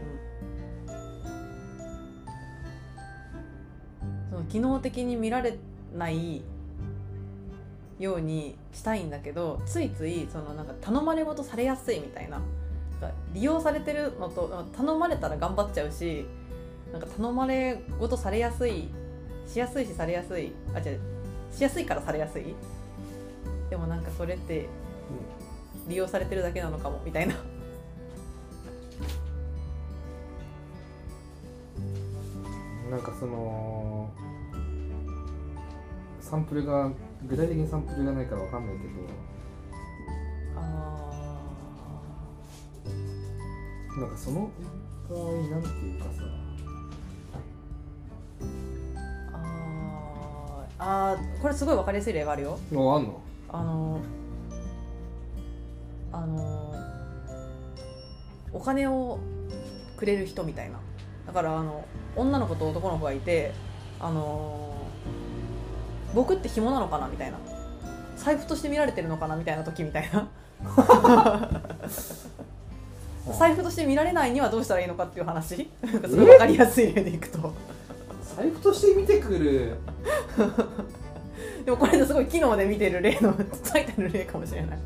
[4.30, 5.56] その機能的に見られ
[5.96, 6.42] ない
[7.98, 12.40] ようにしたいんだけどついついそのなんか頼まれ事されやすいみたいな。
[13.34, 16.24] 利用されてるのと頼まれたら頑張っちゃうし
[16.90, 18.88] なんか頼まれ事されやすい
[19.46, 20.52] しやすいしされやすい。
[20.74, 21.00] あ違う。
[21.52, 22.54] しやすいからされやすい？
[23.70, 24.66] でもなんかそれって
[25.88, 27.34] 利用されてるだけなのかもみたいな。
[32.90, 34.10] なんかその
[36.20, 36.90] サンプルが
[37.26, 38.90] 具体的にサンプルがないからわかんないけど。
[40.56, 40.60] あ
[43.98, 44.50] なんかその
[45.08, 45.18] 場合
[45.50, 46.22] なんていうかさ
[50.86, 52.58] あこれすごい分かりやすい例があるよ。
[52.72, 53.20] ああんの？
[53.48, 54.00] あの
[56.12, 56.74] あの
[58.52, 59.18] お金を
[59.96, 60.78] くれる人みたいな。
[61.26, 63.52] だからあの女の子と男の子がいて
[63.98, 64.76] あの
[66.14, 67.38] 僕って紐なのかなみたいな。
[68.16, 70.28] 財布として見られてるのかなみたいな時みたいな。
[73.38, 75.68] 財布として見られないにはどうしたらいいのかっていう話。
[76.06, 77.52] すごい分かりやすい例でいくと。
[78.36, 79.76] 財布として見てくる
[81.64, 84.78] でもこれすごい機能で見てる例の最たる例かもしれない。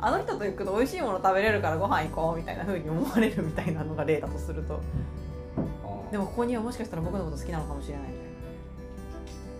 [0.00, 4.80] あの人と行くと美味しいもの食べれるからご飯行こうみたいなふうに思われるみたいなのが例だとすると。
[6.10, 8.02] でもここにはもしかしたら僕のこと好きなのかもしれない。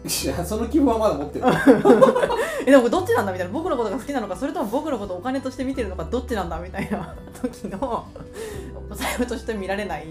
[0.04, 1.44] みたいないやその気分はまだ持ってる。
[2.66, 3.52] えでもどっちなんだみたいな。
[3.52, 8.06] 僕のことが好きなのかそれとも僕のことをお金として見てるのかどっちなんだみたいな時の
[8.92, 10.06] 財布として見られない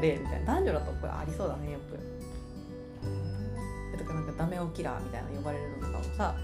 [0.00, 0.54] 例みたいな。
[0.54, 2.11] 男女だとこれありそうだねよくと
[4.32, 6.34] かダメオキラーみたいな呼ばれるのとかもさ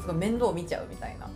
[0.00, 1.26] すごい面倒見ちゃうみたいな。
[1.26, 1.32] こ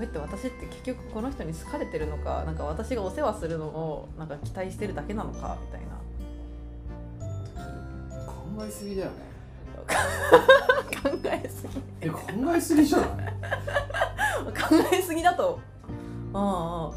[0.00, 5.88] うやって私って結局この人に好かれてるのかなんか私がお世話するのをなんか期待してるだけなのかみたいな。
[8.26, 9.16] 考えすぎだよね。
[9.88, 11.80] 考えすぎ。
[12.00, 12.20] え考
[12.54, 13.08] えすぎじゃない？
[13.08, 15.58] 考えすぎだと。
[16.32, 16.94] ああ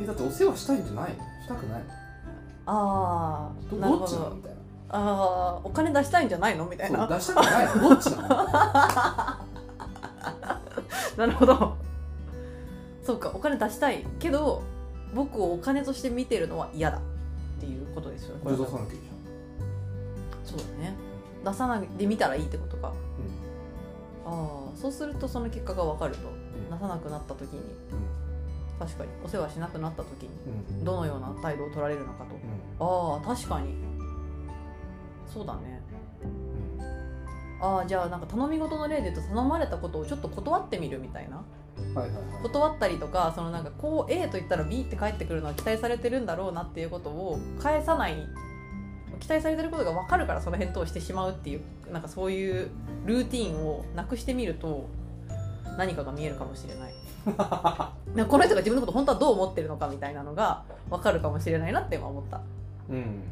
[0.00, 1.16] えだってお世話したいんじゃない？
[1.16, 1.82] のしたくない？
[2.66, 4.34] ああなるほど。
[4.36, 4.57] みたいな
[4.90, 6.64] ああお金出したいんじゃないの？
[6.66, 7.06] みたいな。
[7.06, 7.66] 出したくない。
[7.78, 8.28] どっちなの？
[11.18, 11.76] なるほど。
[13.04, 14.62] そうかお金出したいけど
[15.14, 17.00] 僕をお金として見てるのは嫌だっ
[17.60, 18.40] ていうことですよね。
[18.44, 19.18] これ出さなきゃいいじゃん。
[20.44, 20.94] そうだね。
[21.44, 22.92] 出さないで見たらいいってことか、
[24.26, 27.66] うん、ああそうするとその結果が分かると、うん、出さなくなった時に、うん。
[28.78, 29.10] 確かに。
[29.24, 30.84] お世話しなくなった時に。
[30.84, 33.74] どのような態度を取られるのかと、うん、ああ確かに
[35.32, 35.80] そうだね、
[36.78, 48.16] うん、ああじゃあなんか頼み事の例で言うと頼まれたことをちょっと断ってみるみたいな、はいはいはい、断ったりとかそのなんかこう A と言ったら B って返ってくるのは期待されてるんだろうなっていうことを返さない
[49.20, 51.60] 期待されてることが分かるからその返答をしてしまうっていう
[51.92, 52.70] なんかそういう
[53.04, 54.88] ルーティンをなくしてみると
[55.76, 56.94] 何かが見えるかもしれない。
[57.28, 62.40] この人が自分のこと本当はどう思ってるのかみたいなのが分かるかもしれないなって今思った。
[62.90, 63.22] うん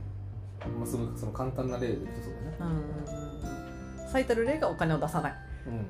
[0.61, 2.57] まあそのその簡単な例で言うとそうだね。
[2.61, 3.07] うん
[4.09, 5.35] 最たる例がお金を出さない、
[5.67, 5.87] うん、 うん、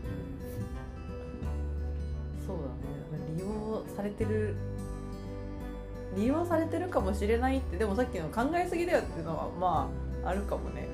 [3.35, 4.55] 利用されてる
[6.15, 9.89] 利用されてるかもしれないってでもさっきの考えすぎだよっていうのはま
[10.23, 10.87] ああるかもね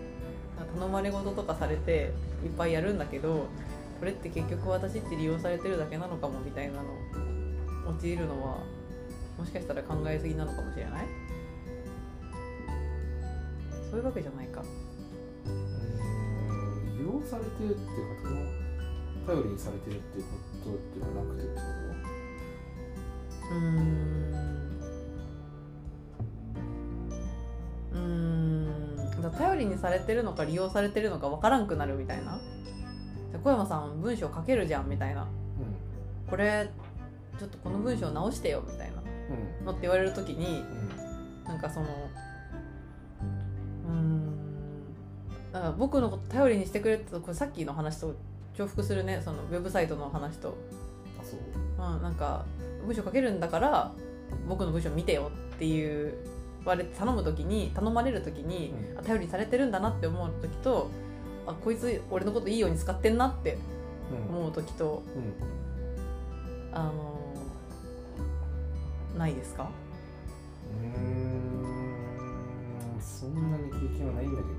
[0.75, 3.47] 頼まれ事とかされていっぱいやるんだけど
[3.99, 6.89] これって結局私って利用されてるだけなのかもみたいなの
[7.97, 8.59] 陥るのは
[9.37, 11.05] もしかしたら考えすぎなのかもしれない？
[13.89, 14.61] そういうわけじゃないか。
[15.45, 18.29] うん利用されてるっていうか
[19.27, 20.31] 頼りにされてるっていうこ
[20.63, 21.61] とではなくてってこ
[23.49, 23.55] と？
[23.55, 23.61] うん。
[27.93, 28.86] うん
[29.29, 32.39] だ頼りにされてるのか利用されてるのか分からんくなるみたいな。
[33.43, 35.27] 小山さん文章書けるじゃんみたいな、うん、
[36.29, 36.69] これ
[37.37, 38.97] ちょっとこの文章直してよみたいな。
[39.65, 41.87] のって言われる時に、うん、なんかその
[43.89, 44.33] うん
[45.51, 48.15] だから僕のこと頼りにしてくれてこれさっきの話と
[48.57, 49.21] 重複するね。
[49.23, 50.55] そのウェブサイトの話と。
[51.19, 51.39] あそう、
[51.95, 52.45] うん、なんか
[52.85, 53.91] 文章書けるんだから
[54.47, 56.15] 僕の文章見てよっていう
[56.65, 60.89] 頼む時に頼まれる時に、うん、頼りにされてるんだなって思う時と
[61.45, 63.57] あこいつ俺のこといいように使ってんなって
[64.29, 67.17] 思う時と、うん、あの
[69.17, 69.69] ないですか？
[70.83, 71.63] うん
[72.99, 74.49] そんなに経験はないんだけど、うんうん。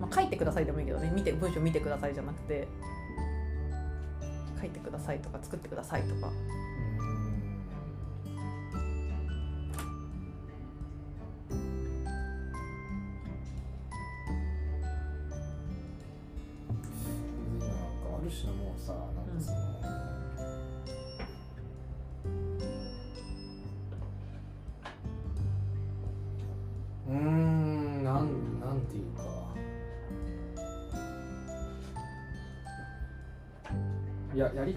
[0.00, 1.10] まあ、書いてくださいでもいいけどね。
[1.14, 2.68] 見て文章見てくださいじゃなくて
[4.60, 6.30] 書いてくださいとか作ってくださいとか。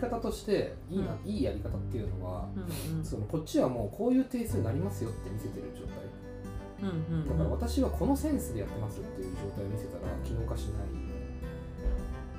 [0.01, 2.59] 方としていいな、うん、いいやり方っていうのは、う
[2.95, 10.87] んうん、そのこっちはもうこういう定数になりますよって見せてる状態、うんうんうん、だから私はこのセンスでやってますっていう状態を見せたら機能化しない。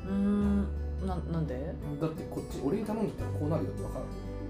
[0.09, 0.67] うん。
[1.07, 1.75] ななんで？
[2.01, 4.05] だってこっち俺に頼んでたらこうなるよって分かる。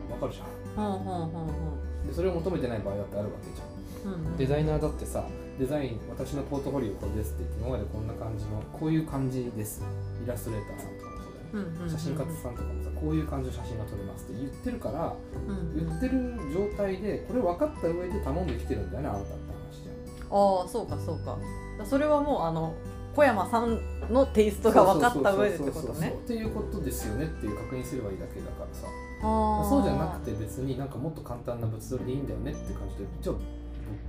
[0.08, 2.04] 分かるじゃん、うんうんうんう。
[2.04, 5.24] ん、でそれを求めてない場合だってあるわけじゃん、うんうん、デザイナーだってさ
[5.58, 9.82] デザイン私のポートフォリオこれですって言って今までこんな感じのこういう感じです。
[10.24, 11.01] イラストレーターさんとか
[11.88, 15.14] 写真家さんとかもさこういう感じの写真が撮れますって言ってるから、
[15.74, 19.32] 言ってる状態でこれ分かった上で頼んできてるんだよねあんたって
[19.70, 19.96] 話じゃん。
[20.32, 21.38] ああそうかそうか。
[21.84, 22.74] それはもうあの
[23.14, 23.78] 小山さん
[24.10, 26.14] のテイストが分かった上でってことね。
[26.24, 28.86] っていうことですよねっていう確認すればいいだけだからさ。
[29.22, 33.36] そうじゃなくて別になんかもっと簡単な物撮りでいいんだよねって感じでじゃあ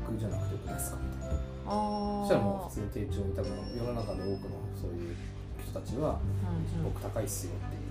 [0.07, 1.35] 僕じゃなくてよくないですかみたいな。
[1.63, 5.15] そしたらもう普通に丁重に多分世の中の多くのそういう
[5.73, 6.19] たちは
[6.83, 7.81] 僕高いっすよっていう、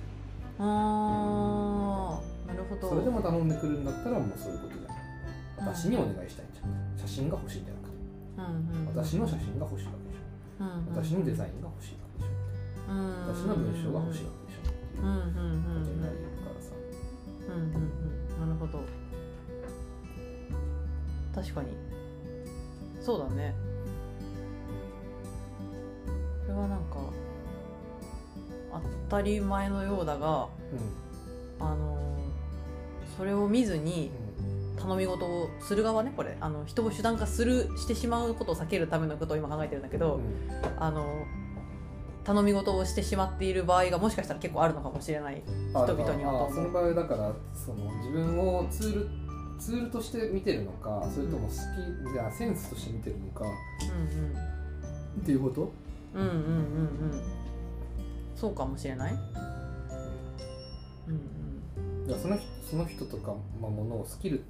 [0.59, 2.89] ああなるほど。
[2.89, 5.03] それでも頼んでくるんだったらもうそういうことじゃない。
[5.59, 7.97] 私にお願いしたいんじゃん写真が欲しいんじゃなくて、
[9.01, 10.65] 私の写真が欲しいわけでしょ、
[10.95, 12.95] 私のデザインが欲しいわけでしょ、
[13.27, 14.63] 私の文章が欲しいわけでしょ。
[14.63, 16.75] っていうことになりからさ。
[17.49, 18.03] うんうんうん
[18.43, 18.83] なるほど。
[21.35, 21.69] 確かに。
[23.01, 23.55] そうだね。
[26.47, 26.97] これはなんか
[29.09, 30.49] 当たり前のようだが、
[31.61, 32.19] うん、あの
[33.17, 34.11] それを見ずに
[34.77, 36.37] 頼み事をする側ねこれ。
[36.41, 40.23] あの人を手段化するしてしまうことを避けるためのことを今考えてるんだけど、うん、
[40.83, 41.25] あの
[42.25, 49.09] 頼み事をしてしまっている場合がもしかしたら結構あるのかもしれない人々にはとその場合だからその自分をツール
[49.59, 51.59] ツールとして見てるのかそれとも好き、
[52.07, 54.33] うん、じゃセンスとして見てるのか、うんうん、
[55.23, 55.73] っていうこと？
[56.15, 57.42] うんうんうんうん
[58.43, 59.13] そうかもしれない？
[61.07, 61.21] うん
[62.09, 62.21] うん。
[62.21, 62.37] その
[62.69, 64.43] その人とか、まあ、ものをスキル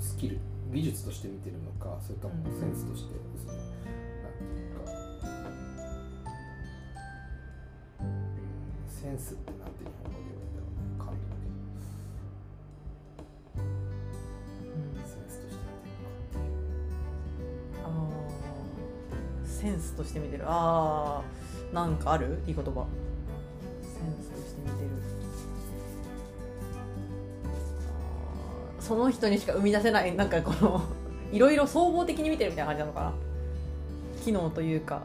[0.00, 0.38] スキル
[0.72, 3.58] 技術として見てるのかそれともセンスとしてですね、うん、
[4.24, 4.80] なんていうか、
[8.00, 8.08] うん、
[8.88, 11.44] センスってなんて日本語で言うんだろうな感動だけ
[13.52, 13.68] ど、う
[14.96, 15.84] ん、センスとして見て
[16.38, 16.38] る
[17.74, 17.86] のかあ
[19.44, 20.44] あセンスとして見てる。
[20.46, 22.42] ああなんかある？
[22.46, 22.86] いい言葉
[28.90, 30.82] その人にしか生み出せないなんかこの
[31.30, 33.12] いろいろ総合的に見てるみたいな感じなのかな。
[34.24, 35.02] 機能というか。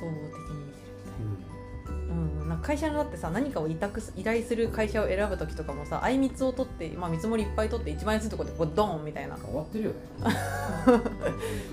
[0.00, 9.36] 総合的に見てるみたいな,、うん、なんか会社のだってさ何かを委託依頼する会社を選ぶ時とかもさあいみつを取って、まあ、見積もりいっぱい取って一番安いところでこうドーンみたいな。
[9.36, 9.96] 終わってるよね。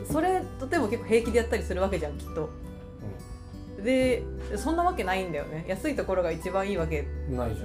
[0.11, 2.49] それとても結構平気でやったりするわけじゃんきっと
[3.83, 4.23] で
[4.55, 5.65] そんなわけないんだよね。
[5.67, 7.05] 安いところが一番いいわけ。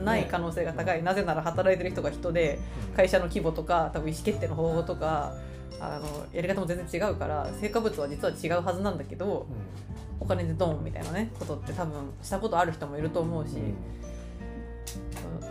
[0.05, 2.59] ない可能性が高い、なぜなら働いてる人が人で
[2.97, 5.35] 会社の規模とか多分意思決定の方法とか
[5.81, 13.75] あのやり方も全然違うから成果物は実は違うはずなんだけど、うん、お金でドンみたいなねことって多分したことある人もいると思うし、うん、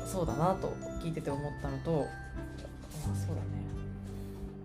[0.07, 3.65] そうだなと聞いてて思ったのとあそうだね。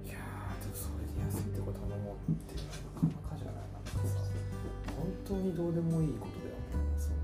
[0.06, 0.14] いや
[0.62, 1.89] でもそれで安いってことは
[5.30, 7.16] 当にどうでもいいことだよねその。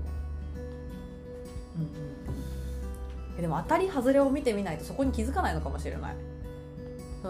[1.77, 6.15] うんうんでも当たり外れを見てみないとそこに気づかないのかもしれない。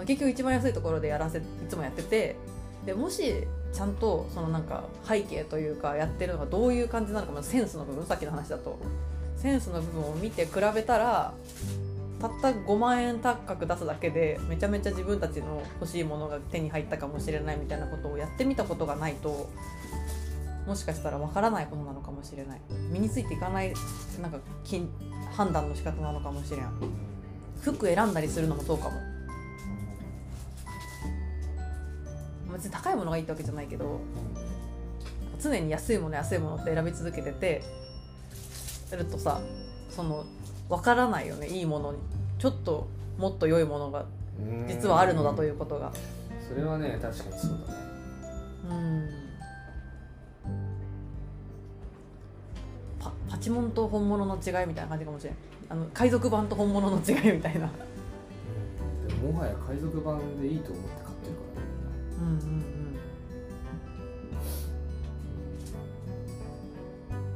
[0.06, 2.36] 結局一番安いところでやらせいつもやってて。
[2.86, 8.80] でもしちゃんとそのなんか背景というかやってるのがどういう感じなのかセンスの部分さっきの話だと。
[9.36, 11.34] センスの部分を見て比べたら
[12.20, 19.50] たった5万円高く出すだけでめちゃめちゃ自分たちの欲しいものが手に入ったかもしれないみたいなことをやってみたことがないと
[20.68, 22.62] もしかしたらわからないことなのかもしれない。
[22.92, 23.74] 身についていかない
[24.22, 24.38] なんか
[25.32, 26.70] 判断の仕方なのかもしれん。
[27.62, 29.00] 服選んだりするのもそうかも。
[32.54, 34.00] 別に高いものがいいってわけじゃないけど
[35.40, 37.62] 常に安いもの安いものって選び続けてて
[38.88, 39.40] するとさ
[39.92, 40.26] その
[40.68, 42.00] 分からないよねいいものに。
[42.40, 42.88] ちょっと
[43.18, 44.06] もっと良いものが
[44.68, 45.92] 実はあるのだということが。
[46.48, 47.80] それはね確かにそうだね。
[48.70, 49.27] うん
[53.30, 61.62] パパチモンと本物の違いみたいな感じかもしれないあの海賊版と本物の違いみたいな、うん、でももはや海賊版でいいと思って買ってるから。
[61.62, 61.68] ね
[62.20, 62.98] うんうんうん。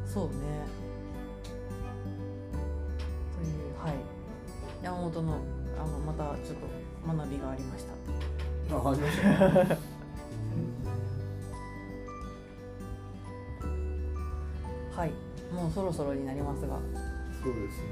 [0.07, 0.31] そうね。
[3.35, 3.95] というはい。
[4.81, 5.39] 山本の
[5.77, 6.67] あのまたちょっと
[7.15, 7.93] 学びがありました。
[8.75, 9.77] あありました。
[14.95, 16.79] はいもうそろそろになりますが。
[17.43, 17.87] そうですね。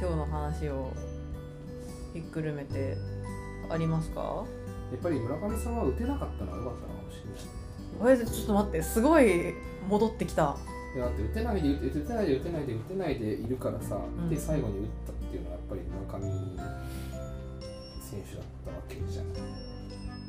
[0.00, 0.92] 今日の話を
[2.12, 2.96] ひっくるめて
[3.70, 4.44] ありますか？
[4.90, 7.30] やっぱり村上さんは打てなかったのは良かったのかもしれ
[8.04, 8.18] ない。
[8.26, 9.54] ちょっと待ってすごい
[9.88, 10.56] 戻ってきた。
[10.96, 16.24] いやだって打てないで打てないで打てないで打てないでいるからさ、うん、で最後に打ったっていうのはやっぱり村上
[18.00, 19.32] 選手だったわけじゃない、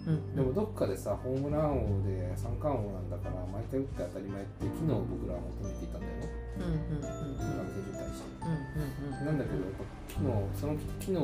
[0.08, 11.22] うん、でもどっかでさホームラン王で三冠王なんだから毎回打って当たり前って昨日僕らは求めていたんだよね、うんうんうん、村上選手に対して、うんうんうん、なんだけどやっぱ昨日その機能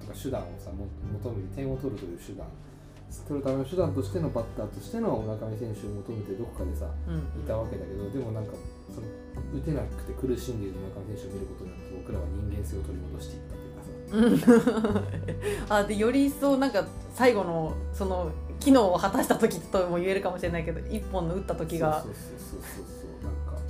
[0.00, 0.84] とか手段をさ求
[1.32, 2.46] めて点を取るという手段。
[3.08, 8.52] 取るための手段としてのバッターとしての村上選手を求めてどこかでさ、うん、いたわけだけどでもなんか
[8.92, 9.08] その
[9.56, 13.67] 打てなくて苦しんでいる村上選手を見ることによって僕らは人間性を取り戻していったと
[15.68, 16.84] あでより一層なんか
[17.14, 18.30] 最後のその
[18.60, 22.02] 機能を果たした時とも言えるかもしれないけど一本の打った時が。
[22.02, 23.24] そうそうそうそう。
[23.24, 23.60] なんか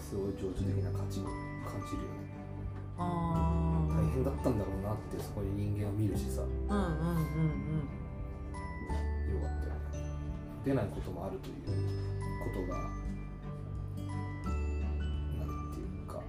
[0.00, 2.26] すごい情緒的な価値を感じるよね。
[2.98, 6.42] あ大変だったんだろうなってそこに人間を見るしさ。
[6.42, 7.86] うんうんうんうん。
[9.34, 10.10] よかったよね。
[10.64, 11.54] 出ないこともあるという
[12.42, 13.05] ことが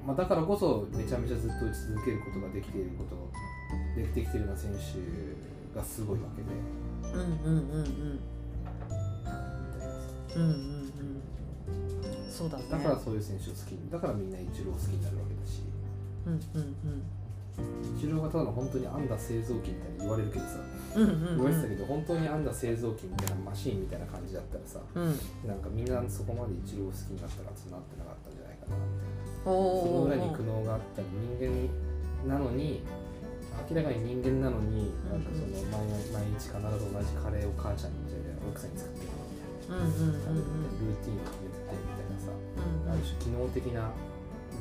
[0.08, 3.30] まあ、だからこそめちゃめちゃずっと打ち続けることができていること
[4.00, 6.48] できてきているような選手がすごいわけで。
[7.14, 8.20] うんうんうんうん
[10.36, 15.64] うんうんうんそうだねだからそういう選手を好きにだからみんなイチローを好きになるわけだし
[16.28, 20.60] うんうんうん治療がただの本当に編んだ製造機みたいに言われるけどさ、
[20.96, 29.17] うんうんうん、言われてたけど本当に編んだ製造機みたいなマシーンみたいな感じだったらさ、うん、なんかみんなそこまで一郎好きになったらそうなってなかったんじゃないかなみたいな
[29.48, 31.08] その裏に苦悩があったり
[31.40, 32.84] 人間なのに
[33.70, 39.18] 明らかに人間なのに、なんかその毎毎日必ず同じカレーを母ちゃんみたいな奥さんに作ってるみ
[39.66, 43.92] たいな、うんうんうん、ルーティンを決めてみたいなさ、うん、ある種機能的な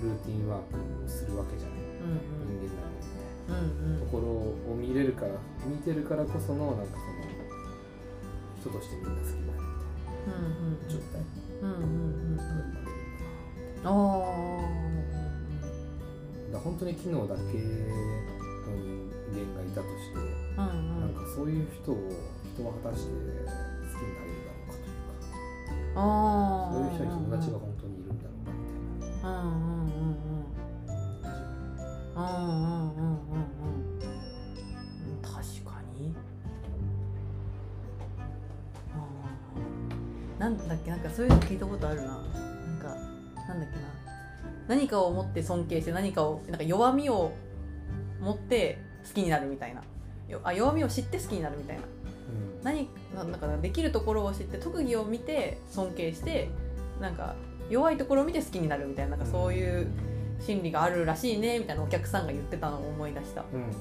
[0.03, 5.35] ルーティンワークをするわけじゃない、うんうん、人間なのにね、うんうん、ところを見れるから
[5.67, 7.31] 見てるからこそのなんかその
[8.59, 9.87] 人としてみんな好きになるみた
[10.27, 10.35] い
[10.83, 11.23] な状態、
[11.63, 12.76] うんうんうん、あ
[13.85, 13.87] あ
[16.53, 17.59] だ本当に機能だけの人
[19.33, 20.17] 間がいたとして、
[20.57, 21.95] うんうん、なんかそういう人を
[22.55, 24.85] 人は果たして好きになれるだろうかとい
[25.91, 26.01] うかあ
[26.73, 29.27] そういう人に友達が本当にいるんだろうかみたいな。
[29.31, 30.47] うんうんうんうん。
[32.17, 33.41] うんうんうん
[35.23, 36.15] 確かに。
[40.39, 40.91] なんだっけ？
[40.91, 42.09] なんかそういうの聞いたことあるな。
[42.09, 42.23] なん
[42.81, 42.97] か
[43.49, 43.83] なんだっけな。
[44.69, 47.33] 何かを持って尊敬して何かをなんか弱みを
[48.21, 49.83] 持って好きになるみたいな。
[50.43, 51.87] あ弱みを知って好きになるみたいな、う
[52.61, 56.49] ん、何なんだかできるところを知って特技を見て尊敬して
[57.01, 57.37] なんか
[57.71, 59.17] 弱いところを見て好きになるみたいな。
[59.17, 63.73] なんかそういう、うん心理があるらしいねみたいなお客さんが言ってたのを思い出した、うんうんうん、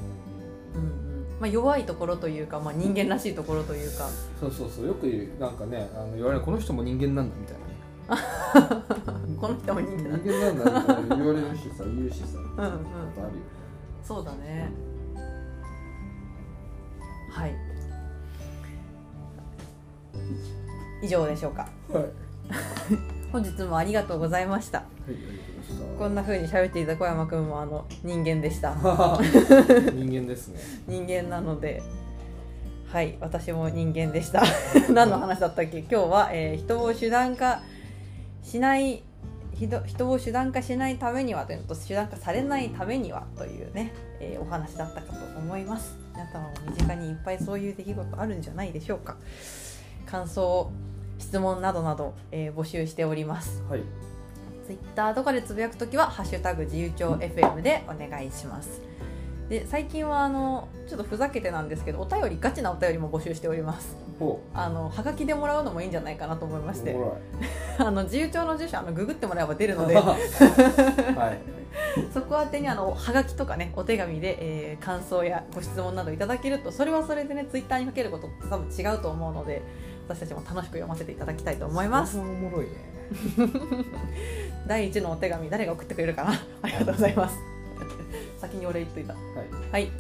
[1.40, 4.10] まあ、弱いところというか、まあ、人間らしいところというか。
[4.40, 4.88] そうそうそう。
[4.88, 5.06] よく
[5.40, 7.65] なんかねあの言われるこの人も人間なんだみたいな
[9.40, 12.76] この人も人間人間なんだみたいな言われるしさ言うしさ、うんうん、あるよ
[14.04, 14.70] そうだね。
[17.32, 17.56] はい。
[21.02, 21.68] 以上でしょうか。
[21.92, 22.06] はい。
[23.34, 26.00] 本日もありがとうございました、はい、ありがとうございました。
[26.00, 28.76] こんなふうに喋っていた小山君もあの人間でした。
[29.92, 30.60] 人間ですね。
[30.88, 31.82] 人間なので。
[32.88, 34.44] はい私も人間でした。
[34.94, 35.80] 何の話だったっけ？
[35.80, 37.62] 今日は、えー、人を手段化
[38.46, 39.04] しない
[39.54, 45.98] 人人を手段化しないためにはというのと手段化されないためにはというね、えー、お話だったかと思います。
[46.14, 49.18] 皆様も身近にいっぱいそういう出来事あるんじゃないでしょうか。
[50.06, 50.72] 感想
[51.18, 53.82] 質問などなど、えー、募集しております、はい、
[54.66, 58.82] ツイッターとかでつぶやくときは「ハッシュタグ自由帳 FM」でお願いします
[59.50, 63.96] で最近はあのちょっとふざけてなんですけどお便りガチなお便りも募集しております。
[64.54, 66.96] あのはがきでもらうのもいいんじゃないかなと思いまして。
[67.78, 71.40] あの自由帳の住所あのググってもらえば出るので、 はい、
[72.14, 79.62] そこ宛てにあのはがきとかねお手紙で、えー、感想やご質問などいただけるとそれはそれでねツイッターにかけることって多分違うと思うので
[80.08, 82.18] 私たちも楽しく読ませていただきたいと思います。
[82.18, 82.96] おもろいね。
[84.68, 86.32] 第一のお手紙誰が送ってくれるかな。
[86.62, 87.55] ありがとうございます
[88.40, 89.14] 先にお礼言っといた。
[89.14, 89.92] はい、はい、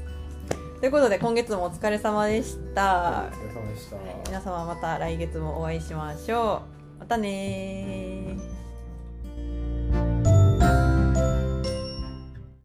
[0.79, 3.97] ということで今月もお疲れ様でした、お疲れ様でした、
[4.27, 6.61] 皆様また来月もお会いしましょ
[6.97, 6.99] う。
[6.99, 8.54] またね